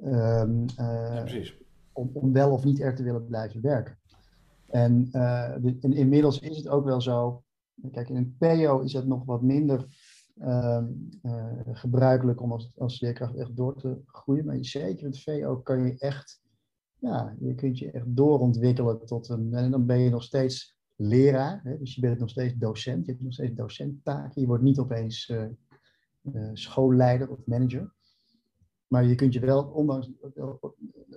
um, 0.03 0.65
uh, 0.79 1.25
ja, 1.25 1.43
om, 1.91 2.09
om 2.13 2.33
wel 2.33 2.51
of 2.51 2.63
niet 2.63 2.79
er 2.79 2.95
te 2.95 3.03
willen 3.03 3.25
blijven 3.25 3.61
werken. 3.61 4.00
En, 4.71 5.09
de, 5.11 5.77
en, 5.81 5.93
inmiddels 5.93 6.39
is 6.39 6.57
het 6.57 6.67
ook 6.67 6.85
wel 6.85 7.01
zo. 7.01 7.43
Kijk, 7.91 8.09
in 8.09 8.15
een 8.15 8.35
PO 8.37 8.79
is 8.79 8.93
het 8.93 9.07
nog 9.07 9.25
wat 9.25 9.41
minder 9.41 9.87
uh, 10.35 10.83
uh, 11.23 11.53
gebruikelijk 11.71 12.41
om 12.41 12.51
als, 12.51 12.71
als 12.77 13.01
leerkracht 13.01 13.35
echt 13.35 13.55
door 13.55 13.75
te 13.75 14.01
groeien. 14.05 14.45
Maar 14.45 14.57
zeker 14.65 14.99
in 14.99 15.05
het 15.05 15.23
VO 15.23 15.57
kan 15.57 15.85
je 15.85 15.97
echt, 15.97 16.41
ja, 16.99 17.35
je 17.39 17.55
kunt 17.55 17.79
je 17.79 17.91
echt 17.91 18.15
doorontwikkelen 18.15 19.05
tot 19.05 19.29
een. 19.29 19.53
En 19.53 19.71
dan 19.71 19.85
ben 19.85 19.99
je 19.99 20.09
nog 20.09 20.23
steeds 20.23 20.77
leraar. 20.95 21.61
Hè? 21.63 21.77
Dus 21.77 21.95
je 21.95 22.01
bent 22.01 22.19
nog 22.19 22.29
steeds 22.29 22.55
docent. 22.55 23.05
Je 23.05 23.11
hebt 23.11 23.23
nog 23.23 23.33
steeds 23.33 23.55
docenttaken. 23.55 24.41
Je 24.41 24.47
wordt 24.47 24.63
niet 24.63 24.79
opeens 24.79 25.33
schoolleider 26.53 27.29
of 27.29 27.45
manager. 27.45 27.93
Maar 28.87 29.05
je 29.05 29.15
kunt 29.15 29.33
je 29.33 29.39
wel, 29.39 29.63
ondanks 29.63 30.11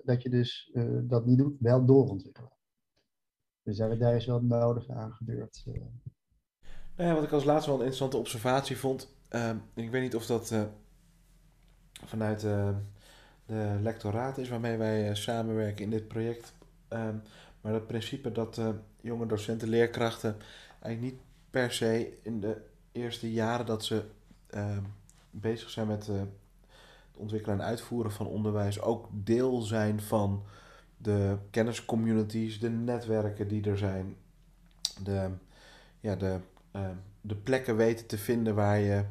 dat 0.04 0.22
je 0.22 0.28
dus 0.28 0.72
dat 1.02 1.26
niet 1.26 1.38
doet, 1.38 1.56
wel 1.60 1.84
doorontwikkelen. 1.84 2.53
Dus 3.64 3.76
daar, 3.76 3.98
daar 3.98 4.16
is 4.16 4.26
wel 4.26 4.42
nodig 4.42 4.88
aan 4.88 5.12
gebeurd. 5.12 5.64
Uh. 5.68 5.74
Nou 6.96 7.08
ja, 7.08 7.14
wat 7.14 7.24
ik 7.24 7.32
als 7.32 7.44
laatste 7.44 7.70
wel 7.70 7.78
een 7.78 7.84
interessante 7.84 8.16
observatie 8.16 8.76
vond. 8.76 9.16
Uh, 9.30 9.50
ik 9.74 9.90
weet 9.90 10.02
niet 10.02 10.14
of 10.14 10.26
dat 10.26 10.50
uh, 10.50 10.62
vanuit 12.04 12.40
de 12.40 13.78
lectoraat 13.80 14.38
is 14.38 14.48
waarmee 14.48 14.76
wij 14.76 15.14
samenwerken 15.14 15.84
in 15.84 15.90
dit 15.90 16.08
project. 16.08 16.54
Ehm, 16.88 17.16
maar 17.60 17.72
het 17.72 17.86
principe 17.86 18.32
dat 18.32 18.60
jonge 19.00 19.26
docenten, 19.26 19.68
leerkrachten 19.68 20.36
eigenlijk 20.80 21.00
niet 21.00 21.22
per 21.50 21.72
se 21.72 22.18
in 22.22 22.40
de 22.40 22.56
eerste 22.92 23.32
jaren 23.32 23.66
dat 23.66 23.84
ze 23.84 24.04
ehm, 24.46 24.82
bezig 25.30 25.70
zijn 25.70 25.86
met 25.86 26.06
het 26.06 26.28
ontwikkelen 27.16 27.58
en 27.58 27.66
uitvoeren 27.66 28.12
van 28.12 28.26
onderwijs 28.26 28.80
ook 28.80 29.08
deel 29.12 29.60
zijn 29.60 30.00
van 30.00 30.42
de 31.04 31.36
kenniscommunities, 31.50 32.60
de 32.60 32.70
netwerken 32.70 33.48
die 33.48 33.70
er 33.70 33.78
zijn, 33.78 34.16
de, 35.02 35.30
ja, 36.00 36.16
de, 36.16 36.38
uh, 36.76 36.88
de 37.20 37.34
plekken 37.34 37.76
weten 37.76 38.06
te 38.06 38.18
vinden 38.18 38.54
waar 38.54 38.78
je 38.78 39.04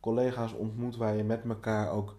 collega's 0.00 0.52
ontmoet, 0.52 0.96
waar 0.96 1.16
je 1.16 1.24
met 1.24 1.44
elkaar 1.48 1.90
ook 1.90 2.16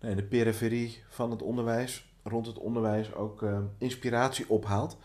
in 0.00 0.16
de 0.16 0.24
periferie 0.24 1.02
van 1.08 1.30
het 1.30 1.42
onderwijs, 1.42 2.14
rond 2.22 2.46
het 2.46 2.58
onderwijs 2.58 3.14
ook 3.14 3.42
uh, 3.42 3.58
inspiratie 3.78 4.50
ophaalt. 4.50 4.98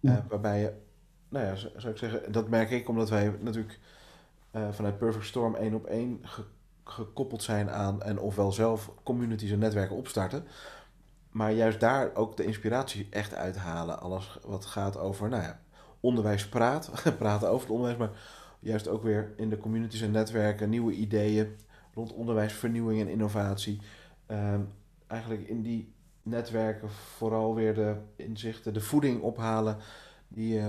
Ja. 0.00 0.12
Uh, 0.12 0.18
waarbij 0.28 0.60
je, 0.60 0.72
nou 1.28 1.44
ja, 1.46 1.56
zou 1.56 1.88
ik 1.88 1.98
zeggen, 1.98 2.32
dat 2.32 2.48
merk 2.48 2.70
ik 2.70 2.88
omdat 2.88 3.10
wij 3.10 3.36
natuurlijk 3.40 3.78
vanuit 4.70 4.98
Perfect 4.98 5.24
Storm 5.24 5.54
één 5.54 5.74
op 5.74 5.86
één 5.86 6.20
gekoppeld 6.84 7.42
zijn 7.42 7.70
aan 7.70 8.02
en 8.02 8.18
ofwel 8.18 8.52
zelf 8.52 8.90
communities 9.02 9.50
en 9.50 9.58
netwerken 9.58 9.96
opstarten. 9.96 10.44
Maar 11.34 11.52
juist 11.52 11.80
daar 11.80 12.14
ook 12.14 12.36
de 12.36 12.44
inspiratie 12.44 13.06
echt 13.10 13.34
uithalen. 13.34 14.00
Alles 14.00 14.38
wat 14.46 14.64
gaat 14.64 14.98
over, 14.98 15.28
nou 15.28 15.42
ja, 15.42 15.60
onderwijs 16.00 16.48
praat, 16.48 16.90
praten 17.18 17.48
over 17.48 17.60
het 17.60 17.76
onderwijs, 17.76 17.98
maar 17.98 18.10
juist 18.60 18.88
ook 18.88 19.02
weer 19.02 19.32
in 19.36 19.48
de 19.48 19.58
communities 19.58 20.00
en 20.00 20.10
netwerken 20.10 20.70
nieuwe 20.70 20.92
ideeën 20.92 21.56
rond 21.94 22.12
onderwijsvernieuwing 22.12 23.00
en 23.00 23.08
innovatie. 23.08 23.80
Uh, 24.30 24.54
eigenlijk 25.06 25.48
in 25.48 25.62
die 25.62 25.92
netwerken 26.22 26.90
vooral 26.90 27.54
weer 27.54 27.74
de 27.74 27.96
inzichten, 28.16 28.74
de 28.74 28.80
voeding 28.80 29.22
ophalen 29.22 29.76
die 30.28 30.58
uh, 30.58 30.66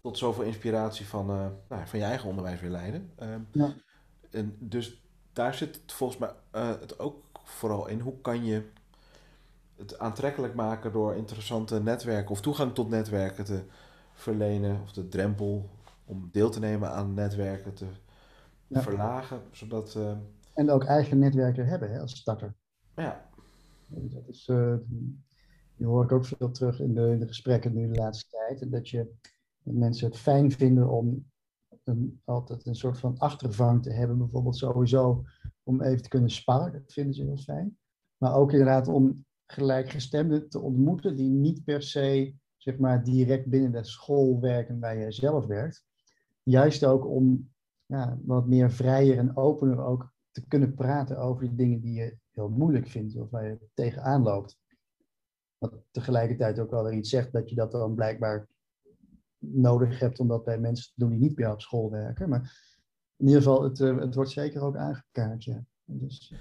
tot 0.00 0.18
zoveel 0.18 0.44
inspiratie 0.44 1.06
van, 1.06 1.30
uh, 1.30 1.46
nou, 1.68 1.86
van 1.86 1.98
je 1.98 2.04
eigen 2.04 2.28
onderwijs 2.28 2.60
weer 2.60 2.70
leiden. 2.70 3.12
Ehm, 3.16 3.40
ja. 3.52 3.74
En 4.30 4.56
dus 4.58 5.02
daar 5.32 5.54
zit 5.54 5.74
het 5.74 5.92
volgens 5.92 6.18
mij 6.18 6.30
uh, 6.54 6.68
het 6.80 6.98
ook 6.98 7.24
vooral 7.44 7.86
in. 7.86 8.00
Hoe 8.00 8.20
kan 8.20 8.44
je 8.44 8.62
het 9.78 9.98
aantrekkelijk 9.98 10.54
maken 10.54 10.92
door 10.92 11.14
interessante 11.14 11.80
netwerken 11.82 12.30
of 12.30 12.40
toegang 12.40 12.74
tot 12.74 12.88
netwerken 12.88 13.44
te 13.44 13.62
verlenen, 14.12 14.82
of 14.82 14.92
de 14.92 15.08
drempel 15.08 15.70
om 16.04 16.28
deel 16.32 16.50
te 16.50 16.60
nemen 16.60 16.90
aan 16.90 17.14
netwerken 17.14 17.74
te 17.74 17.86
ja. 18.66 18.82
verlagen, 18.82 19.40
zodat... 19.50 19.94
Uh... 19.96 20.12
En 20.54 20.70
ook 20.70 20.84
eigen 20.84 21.18
netwerken 21.18 21.66
hebben 21.66 21.90
hè, 21.90 22.00
als 22.00 22.16
starter. 22.16 22.54
Ja. 22.96 23.28
Dat 23.88 24.28
is, 24.28 24.48
uh, 24.48 24.74
die 25.76 25.86
hoor 25.86 26.04
ik 26.04 26.12
ook 26.12 26.24
veel 26.24 26.50
terug 26.50 26.80
in 26.80 26.94
de, 26.94 27.10
in 27.10 27.18
de 27.18 27.26
gesprekken 27.26 27.74
nu 27.74 27.88
de 27.88 27.98
laatste 27.98 28.36
tijd. 28.36 28.72
Dat, 28.72 28.88
je, 28.88 29.14
dat 29.62 29.74
mensen 29.74 30.06
het 30.06 30.18
fijn 30.18 30.52
vinden 30.52 30.88
om 30.88 31.30
een, 31.84 32.20
altijd 32.24 32.66
een 32.66 32.74
soort 32.74 32.98
van 32.98 33.18
achtervang 33.18 33.82
te 33.82 33.92
hebben, 33.92 34.18
bijvoorbeeld 34.18 34.56
sowieso 34.56 35.24
om 35.62 35.82
even 35.82 36.02
te 36.02 36.08
kunnen 36.08 36.30
sparren, 36.30 36.72
dat 36.72 36.92
vinden 36.92 37.14
ze 37.14 37.22
heel 37.22 37.36
fijn. 37.36 37.78
Maar 38.16 38.34
ook 38.34 38.52
inderdaad 38.52 38.88
om 38.88 39.26
gelijkgestemden 39.52 40.48
te 40.48 40.60
ontmoeten 40.60 41.16
die 41.16 41.30
niet 41.30 41.64
per 41.64 41.82
se 41.82 42.34
zeg 42.56 42.78
maar, 42.78 43.04
direct 43.04 43.46
binnen 43.46 43.72
de 43.72 43.84
school 43.84 44.40
werken 44.40 44.80
waar 44.80 44.96
je 44.96 45.12
zelf 45.12 45.46
werkt. 45.46 45.84
Juist 46.42 46.84
ook 46.84 47.06
om 47.06 47.50
ja, 47.86 48.18
wat 48.22 48.46
meer 48.46 48.70
vrijer 48.70 49.18
en 49.18 49.36
opener 49.36 49.84
ook 49.84 50.12
te 50.30 50.46
kunnen 50.46 50.74
praten 50.74 51.18
over 51.18 51.44
de 51.44 51.54
dingen 51.54 51.80
die 51.80 51.94
je 51.94 52.16
heel 52.30 52.48
moeilijk 52.48 52.88
vindt 52.88 53.16
of 53.16 53.30
waar 53.30 53.46
je 53.46 53.58
tegenaan 53.74 54.22
loopt. 54.22 54.58
Wat 55.58 55.74
tegelijkertijd 55.90 56.58
ook 56.58 56.70
wel 56.70 56.84
weer 56.84 56.92
iets 56.92 57.10
zegt 57.10 57.32
dat 57.32 57.48
je 57.48 57.54
dat 57.54 57.72
dan 57.72 57.94
blijkbaar 57.94 58.48
nodig 59.38 59.98
hebt 59.98 60.20
om 60.20 60.28
dat 60.28 60.44
bij 60.44 60.58
mensen 60.58 60.86
te 60.86 61.00
doen 61.00 61.10
die 61.10 61.18
niet 61.18 61.34
bij 61.34 61.50
op 61.50 61.60
school 61.60 61.90
werken. 61.90 62.28
Maar 62.28 62.40
in 63.16 63.26
ieder 63.26 63.42
geval, 63.42 63.62
het, 63.62 63.80
eh, 63.80 63.98
het 63.98 64.14
wordt 64.14 64.30
zeker 64.30 64.62
ook 64.62 64.76
aangekaart, 64.76 65.44
ja. 65.44 65.64
Dus, 65.90 66.32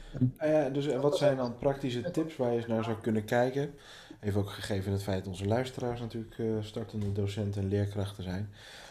dus 0.74 0.96
wat 0.96 1.18
zijn 1.18 1.38
dan 1.38 1.58
praktische 1.58 2.12
tips 2.12 2.36
waar 2.36 2.52
je 2.52 2.58
eens 2.58 2.68
naar 2.68 2.84
zou 2.84 2.98
kunnen 2.98 3.26
kijken? 3.26 3.74
Even 4.20 4.40
ook 4.40 4.50
gegeven 4.50 4.92
het 4.92 5.04
feit 5.04 5.24
dat 5.24 5.34
onze 5.34 5.46
luisteraars 5.46 6.00
natuurlijk 6.00 6.38
uh, 6.38 6.58
startende 6.62 7.12
docenten 7.12 7.62
en 7.62 7.68
leerkrachten 7.68 8.24
zijn. 8.24 8.50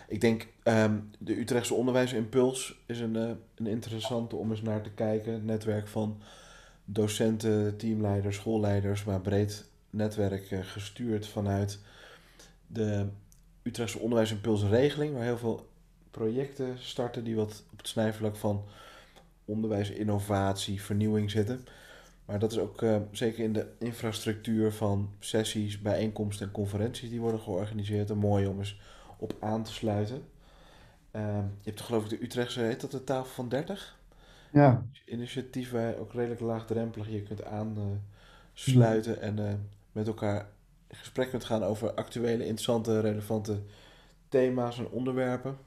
Ik 0.09 0.21
denk 0.21 0.47
um, 0.65 1.11
de 1.19 1.41
Utrechtse 1.41 1.75
Onderwijsimpuls 1.75 2.79
is 2.87 3.01
een, 3.01 3.15
uh, 3.15 3.31
een 3.55 3.67
interessante 3.67 4.37
om 4.37 4.51
eens 4.51 4.63
naar 4.63 4.83
te 4.83 4.91
kijken. 4.91 5.45
Netwerk 5.45 5.89
van 5.89 6.21
docenten, 6.85 7.77
teamleiders, 7.77 8.37
schoolleiders, 8.37 9.05
maar 9.05 9.21
breed 9.21 9.65
netwerk 9.91 10.49
gestuurd 10.63 11.27
vanuit 11.27 11.79
de 12.67 13.07
Utrechtse 13.63 13.99
onderwijsimpulsregeling, 13.99 15.15
waar 15.15 15.25
heel 15.25 15.39
veel 15.39 15.69
projecten 16.11 16.79
starten 16.79 17.25
die 17.25 17.37
wat 17.37 17.65
op 17.73 17.79
het 17.79 17.89
snijvlak 17.89 18.37
van 18.37 18.65
onderwijs, 19.47 19.91
innovatie, 19.91 20.83
vernieuwing 20.83 21.31
zitten. 21.31 21.65
Maar 22.25 22.39
dat 22.39 22.53
is 22.53 22.59
ook 22.59 22.83
uh, 22.83 22.97
zeker 23.11 23.45
in 23.45 23.53
de 23.53 23.67
infrastructuur 23.79 24.73
van 24.73 25.11
sessies, 25.19 25.81
bijeenkomsten 25.81 26.47
en 26.47 26.53
conferenties 26.53 27.11
die 27.11 27.21
worden 27.21 27.41
georganiseerd. 27.41 28.11
Een 28.11 28.19
mooi 28.19 28.47
om 28.47 28.59
eens 28.59 28.81
op 29.17 29.35
aan 29.41 29.63
te 29.63 29.73
sluiten. 29.73 30.23
Uh, 31.13 31.39
je 31.61 31.71
hebt 31.71 31.81
geloof 31.81 32.05
ik 32.05 32.11
de 32.11 32.25
Utrechtse, 32.25 32.61
heet 32.61 32.81
dat 32.81 32.91
de 32.91 33.05
tafel 33.05 33.35
van 33.35 33.49
30? 33.49 33.99
Ja. 34.53 34.87
Initiatief 35.05 35.71
waar 35.71 35.97
ook 35.97 36.13
redelijk 36.13 36.41
laagdrempelig 36.41 37.09
je 37.09 37.23
kunt 37.23 37.45
aansluiten 37.45 39.21
en 39.21 39.39
uh, 39.39 39.53
met 39.93 40.07
elkaar 40.07 40.49
in 40.89 40.97
gesprek 40.97 41.31
kunt 41.31 41.45
gaan 41.45 41.63
over 41.63 41.95
actuele, 41.95 42.43
interessante, 42.43 43.01
relevante 43.01 43.63
thema's 44.29 44.79
en 44.79 44.89
onderwerpen. 44.89 45.59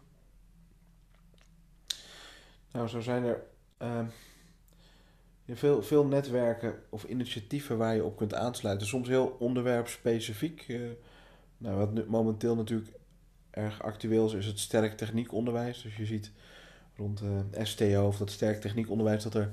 Nou, 2.71 2.87
zo 2.87 2.99
zijn 2.99 3.23
er 3.23 3.43
uh, 3.81 3.99
veel, 5.47 5.83
veel 5.83 6.05
netwerken 6.05 6.75
of 6.89 7.03
initiatieven 7.03 7.77
waar 7.77 7.95
je 7.95 8.03
op 8.03 8.17
kunt 8.17 8.33
aansluiten. 8.33 8.87
Soms 8.87 9.07
heel 9.07 9.35
onderwerpspecifiek. 9.39 10.67
Uh, 10.67 10.89
nou, 11.57 11.77
wat 11.77 12.07
momenteel 12.07 12.55
natuurlijk 12.55 12.91
erg 13.49 13.83
actueel 13.83 14.25
is, 14.25 14.33
is 14.33 14.45
het 14.45 14.59
sterk 14.59 14.97
techniekonderwijs. 14.97 15.81
Dus 15.81 15.95
je 15.95 16.05
ziet 16.05 16.31
rond 16.95 17.21
eh, 17.21 17.63
STO 17.65 18.07
of 18.07 18.17
dat 18.17 18.31
sterk 18.31 18.61
techniekonderwijs 18.61 19.23
dat 19.23 19.33
er 19.33 19.51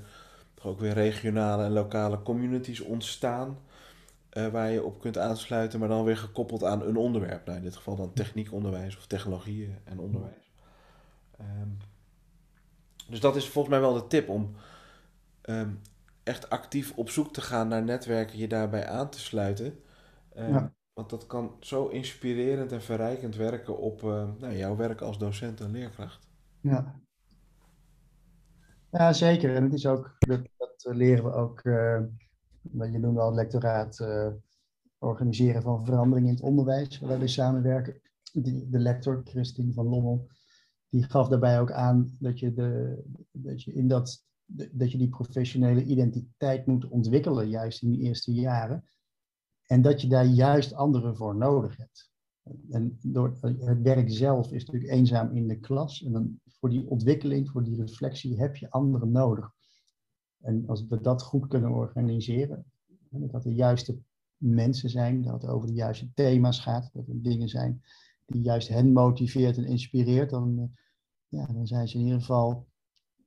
toch 0.55 0.67
ook 0.67 0.81
weer 0.81 0.93
regionale 0.93 1.65
en 1.65 1.73
lokale 1.73 2.23
communities 2.23 2.81
ontstaan 2.81 3.59
uh, 4.33 4.47
waar 4.47 4.71
je 4.71 4.83
op 4.83 5.01
kunt 5.01 5.19
aansluiten, 5.19 5.79
maar 5.79 5.89
dan 5.89 6.05
weer 6.05 6.17
gekoppeld 6.17 6.65
aan 6.65 6.83
een 6.83 6.97
onderwerp. 6.97 7.47
Nou, 7.47 7.59
in 7.59 7.65
dit 7.65 7.77
geval 7.77 7.97
dan 7.97 8.13
techniekonderwijs 8.13 8.97
of 8.97 9.07
technologieën 9.07 9.77
en 9.85 9.99
onderwijs. 9.99 10.51
Um, 11.41 11.79
dus 13.09 13.21
dat 13.21 13.37
is 13.37 13.49
volgens 13.49 13.75
mij 13.75 13.83
wel 13.83 13.95
de 13.95 14.07
tip 14.07 14.29
om 14.29 14.55
um, 15.43 15.81
echt 16.23 16.51
actief 16.51 16.97
op 16.97 17.11
zoek 17.11 17.33
te 17.33 17.41
gaan 17.41 17.69
naar 17.69 17.85
netwerken, 17.85 18.39
je 18.39 18.49
daarbij 18.49 18.89
aan 18.89 19.11
te 19.11 19.21
sluiten. 19.21 19.79
Um, 20.37 20.53
ja. 20.53 20.75
Want 20.93 21.11
dat 21.11 21.27
kan 21.27 21.57
zo 21.61 21.87
inspirerend 21.87 22.73
en 22.73 22.83
verrijkend 22.83 23.37
werken 23.37 23.79
op 23.79 24.03
uh, 24.03 24.29
nou, 24.39 24.57
jouw 24.57 24.77
werk 24.77 25.01
als 25.01 25.19
docent 25.19 25.61
en 25.61 25.71
leerkracht. 25.71 26.29
Ja. 26.61 27.01
Ja, 28.91 29.13
zeker. 29.13 29.55
En 29.55 29.63
het 29.63 29.73
is 29.73 29.87
ook, 29.87 30.15
dat, 30.19 30.41
dat 30.57 30.87
leren 30.95 31.25
we 31.25 31.33
ook 31.33 31.65
uh, 31.65 32.01
je 32.73 32.99
noemde 32.99 33.21
al 33.21 33.27
het 33.27 33.37
lectoraat 33.37 33.99
uh, 33.99 34.29
organiseren 34.99 35.63
van 35.63 35.85
verandering 35.85 36.27
in 36.27 36.35
het 36.35 36.43
onderwijs, 36.43 37.01
waar 37.01 37.19
we 37.19 37.29
samenwerken. 37.29 38.01
Die, 38.33 38.69
de 38.69 38.79
lector, 38.79 39.21
Christine 39.25 39.73
van 39.73 39.87
Lommel, 39.87 40.29
die 40.89 41.03
gaf 41.03 41.29
daarbij 41.29 41.61
ook 41.61 41.73
aan 41.73 42.17
dat 42.19 42.39
je, 42.39 42.55
de, 42.55 43.03
dat 43.31 43.63
je, 43.63 43.73
in 43.73 43.89
dat, 43.89 44.25
dat 44.73 44.93
je 44.93 44.99
die 44.99 45.09
professionele 45.09 45.85
identiteit 45.85 46.67
moet 46.67 46.89
ontwikkelen, 46.89 47.49
juist 47.49 47.83
in 47.83 47.91
die 47.91 48.01
eerste 48.01 48.33
jaren. 48.33 48.85
En 49.67 49.83
dat 49.83 50.01
je 50.01 50.09
daar 50.09 50.27
juist 50.27 50.75
anderen 50.75 51.17
voor 51.17 51.37
nodig 51.37 51.77
hebt. 51.77 52.11
En 52.71 52.99
door 53.03 53.37
het 53.41 53.83
werk 53.83 54.11
zelf 54.11 54.53
is 54.53 54.65
natuurlijk 54.65 54.93
eenzaam 54.93 55.37
in 55.37 55.49
de 55.49 55.59
klas. 55.59 56.05
En 56.05 56.13
dan 56.13 56.41
voor 56.45 56.71
die 56.71 56.89
ontwikkeling, 56.89 57.51
voor 57.51 57.65
die 57.65 57.77
reflectie, 57.77 58.39
heb 58.39 58.57
je 58.57 58.71
anderen 58.71 59.11
nodig. 59.11 59.51
En 60.41 60.65
als 60.67 60.87
we 60.87 61.01
dat 61.01 61.23
goed 61.23 61.47
kunnen 61.47 61.71
organiseren, 61.71 62.65
dat 63.11 63.43
de 63.43 63.55
juiste 63.55 63.99
mensen 64.37 64.91
zijn, 64.91 65.23
dat 65.23 65.43
het 65.43 65.51
over 65.51 65.69
de 65.69 65.75
juiste 65.75 66.13
thema's 66.15 66.61
gaat, 66.61 66.91
dat 66.93 67.09
er 67.09 67.23
dingen 67.23 67.49
zijn 67.49 67.83
die 68.27 68.43
juist 68.43 68.69
hen 68.69 68.93
motiveert 68.93 69.57
en 69.57 69.65
inspireert, 69.65 70.31
dan, 70.31 70.59
eh, 70.59 70.69
ja, 71.29 71.47
dan 71.47 71.67
zijn 71.67 71.89
ze 71.89 71.99
in 71.99 72.05
ieder 72.05 72.21
geval 72.21 72.67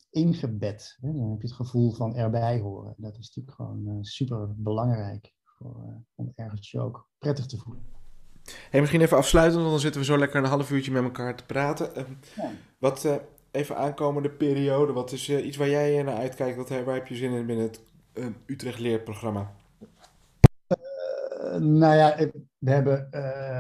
ingebed. 0.09 0.97
Hè? 1.01 1.13
Dan 1.13 1.29
heb 1.29 1.41
je 1.41 1.47
het 1.47 1.55
gevoel 1.55 1.91
van 1.91 2.15
erbij 2.15 2.59
horen. 2.59 2.93
Dat 2.97 3.17
is 3.17 3.27
natuurlijk 3.27 3.55
gewoon 3.55 3.88
uh, 3.88 3.97
super 4.01 4.55
belangrijk 4.55 5.33
voor, 5.43 5.83
uh, 5.88 5.95
om 6.15 6.31
ergens 6.35 6.71
je 6.71 6.79
ook 6.79 7.09
prettig 7.17 7.45
te 7.45 7.57
voelen. 7.57 7.83
Hey, 8.69 8.79
misschien 8.79 9.01
even 9.01 9.17
afsluitend, 9.17 9.59
want 9.59 9.71
dan 9.71 9.79
zitten 9.79 10.01
we 10.01 10.07
zo 10.07 10.17
lekker 10.17 10.43
een 10.43 10.49
half 10.49 10.71
uurtje 10.71 10.91
met 10.91 11.03
elkaar 11.03 11.35
te 11.35 11.45
praten. 11.45 11.91
Ja. 12.35 12.51
Wat 12.79 13.21
even 13.51 13.77
aankomende 13.77 14.29
periode, 14.29 14.93
wat 14.93 15.12
is 15.12 15.29
iets 15.29 15.57
waar 15.57 15.69
jij 15.69 16.03
naar 16.03 16.15
uitkijkt? 16.15 16.57
Wat, 16.57 16.69
waar 16.69 16.93
heb 16.93 17.07
je 17.07 17.15
zin 17.15 17.31
in 17.31 17.45
binnen 17.45 17.65
het 17.65 17.81
Utrecht 18.45 18.79
Leerprogramma? 18.79 19.55
Nou 21.57 21.95
ja, 21.95 22.15
we 22.57 22.71
hebben, 22.71 23.12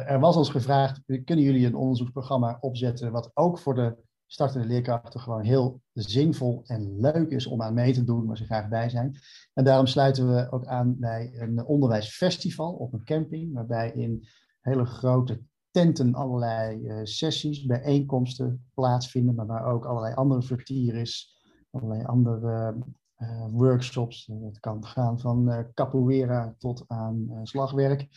er 0.07 0.19
was 0.19 0.35
ons 0.35 0.49
gevraagd, 0.49 1.01
kunnen 1.05 1.45
jullie 1.45 1.65
een 1.65 1.75
onderzoeksprogramma 1.75 2.57
opzetten 2.59 3.11
wat 3.11 3.31
ook 3.33 3.59
voor 3.59 3.75
de 3.75 3.95
startende 4.31 4.67
leerkrachten 4.67 5.19
gewoon 5.19 5.43
heel 5.43 5.81
zinvol 5.93 6.63
en 6.65 6.99
leuk 6.99 7.29
is 7.29 7.47
om 7.47 7.61
aan 7.61 7.73
mee 7.73 7.93
te 7.93 8.03
doen, 8.03 8.25
waar 8.25 8.37
ze 8.37 8.45
graag 8.45 8.67
bij 8.67 8.89
zijn. 8.89 9.17
En 9.53 9.63
daarom 9.63 9.85
sluiten 9.85 10.35
we 10.35 10.51
ook 10.51 10.65
aan 10.65 10.95
bij 10.99 11.31
een 11.35 11.65
onderwijsfestival 11.65 12.73
op 12.73 12.93
een 12.93 13.03
camping, 13.03 13.53
waarbij 13.53 13.91
in 13.91 14.27
hele 14.61 14.85
grote 14.85 15.41
tenten 15.71 16.13
allerlei 16.13 16.87
uh, 16.87 16.99
sessies, 17.03 17.65
bijeenkomsten 17.65 18.69
plaatsvinden, 18.73 19.35
maar 19.35 19.45
waar 19.45 19.65
ook 19.65 19.85
allerlei 19.85 20.13
andere 20.13 20.41
vertier 20.41 20.95
is, 20.95 21.37
allerlei 21.71 22.03
andere 22.03 22.75
workshops. 23.51 24.29
Het 24.41 24.59
kan 24.59 24.85
gaan 24.85 25.19
van 25.19 25.49
uh, 25.49 25.59
capoeira 25.73 26.55
tot 26.57 26.83
aan 26.87 27.39
slagwerk 27.43 28.07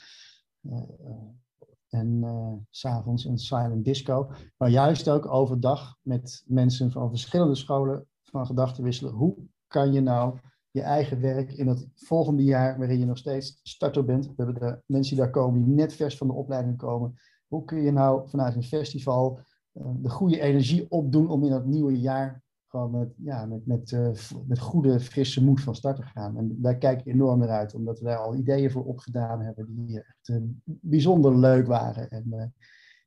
en 1.88 2.24
s'avonds 2.70 3.24
een 3.24 3.38
silent 3.38 3.84
disco. 3.84 4.30
Maar 4.56 4.68
juist 4.68 5.08
ook 5.08 5.26
overdag 5.26 5.96
met 6.02 6.42
mensen 6.46 6.90
van 6.90 7.08
verschillende 7.08 7.54
scholen 7.54 8.06
van 8.22 8.46
gedachten 8.46 8.84
wisselen. 8.84 9.12
Hoe 9.12 9.36
kan 9.66 9.92
je 9.92 10.00
nou 10.00 10.38
je 10.70 10.82
eigen 10.82 11.20
werk 11.20 11.52
in 11.52 11.66
het 11.66 11.88
volgende 11.94 12.44
jaar, 12.44 12.78
waarin 12.78 12.98
je 12.98 13.06
nog 13.06 13.18
steeds 13.18 13.60
starter 13.62 14.04
bent. 14.04 14.26
We 14.26 14.32
hebben 14.36 14.54
de 14.54 14.82
mensen 14.86 15.14
die 15.14 15.24
daar 15.24 15.32
komen, 15.32 15.64
die 15.64 15.74
net 15.74 15.92
vers 15.92 16.16
van 16.16 16.26
de 16.26 16.32
opleiding 16.32 16.76
komen. 16.76 17.14
Hoe 17.46 17.64
kun 17.64 17.82
je 17.82 17.92
nou 17.92 18.28
vanuit 18.28 18.54
een 18.54 18.62
festival 18.62 19.40
de 19.72 20.10
goede 20.10 20.40
energie 20.40 20.90
opdoen 20.90 21.28
om 21.28 21.44
in 21.44 21.52
het 21.52 21.66
nieuwe 21.66 22.00
jaar 22.00 22.42
gewoon 22.72 22.90
met, 22.90 23.08
ja, 23.16 23.46
met, 23.46 23.66
met, 23.66 23.90
uh, 23.90 24.08
met 24.46 24.58
goede, 24.58 25.00
frisse 25.00 25.44
moed 25.44 25.60
van 25.60 25.74
start 25.74 25.96
te 25.96 26.02
gaan. 26.02 26.36
En 26.36 26.56
daar 26.60 26.76
kijk 26.76 27.00
ik 27.00 27.06
enorm 27.06 27.38
naar 27.38 27.48
uit, 27.48 27.74
omdat 27.74 27.98
we 27.98 28.04
daar 28.04 28.16
al 28.16 28.34
ideeën 28.34 28.70
voor 28.70 28.84
opgedaan 28.84 29.40
hebben 29.40 29.66
die 29.68 29.98
echt 29.98 30.28
uh, 30.28 30.36
bijzonder 30.64 31.38
leuk 31.38 31.66
waren. 31.66 32.10
En 32.10 32.24
uh, 32.30 32.44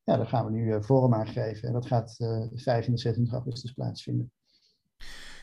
ja, 0.03 0.17
daar 0.17 0.27
gaan 0.27 0.45
we 0.45 0.51
nu 0.51 0.83
vorm 0.83 1.13
aan 1.13 1.27
geven. 1.27 1.67
En 1.67 1.73
dat 1.73 1.85
gaat 1.85 2.15
5 2.53 2.87
en 2.87 2.97
26 2.97 3.33
augustus 3.33 3.71
plaatsvinden. 3.71 4.31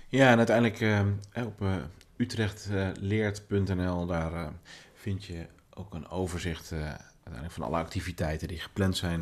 Ja, 0.09 0.31
en 0.31 0.39
uiteindelijk 0.39 1.07
op 1.47 1.65
utrechtleert.nl, 2.17 4.07
daar 4.07 4.53
vind 4.95 5.25
je 5.25 5.47
ook 5.75 5.95
een 5.95 6.09
overzicht 6.09 6.73
uiteindelijk 6.73 7.53
van 7.53 7.63
alle 7.63 7.77
activiteiten 7.77 8.49
die 8.49 8.59
gepland 8.59 8.97
zijn 8.97 9.21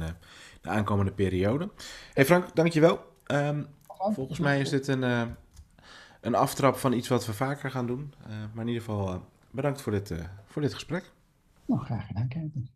de 0.60 0.68
aankomende 0.68 1.12
periode. 1.12 1.70
Hey 2.12 2.24
Frank, 2.24 2.56
dankjewel. 2.56 3.08
Um, 3.26 3.66
Volgens 4.08 4.38
mij 4.38 4.60
is 4.60 4.70
dit 4.70 4.88
een, 4.88 5.02
uh, 5.02 5.22
een 6.20 6.34
aftrap 6.34 6.76
van 6.76 6.92
iets 6.92 7.08
wat 7.08 7.26
we 7.26 7.32
vaker 7.32 7.70
gaan 7.70 7.86
doen. 7.86 8.14
Uh, 8.22 8.28
maar 8.28 8.64
in 8.64 8.72
ieder 8.72 8.82
geval 8.82 9.14
uh, 9.14 9.20
bedankt 9.50 9.80
voor 9.80 9.92
dit, 9.92 10.14
voor 10.44 10.62
dit 10.62 10.74
gesprek. 10.74 11.12
Nou, 11.64 11.80
graag 11.80 12.06
gedaan, 12.06 12.28
Kevin. 12.28 12.70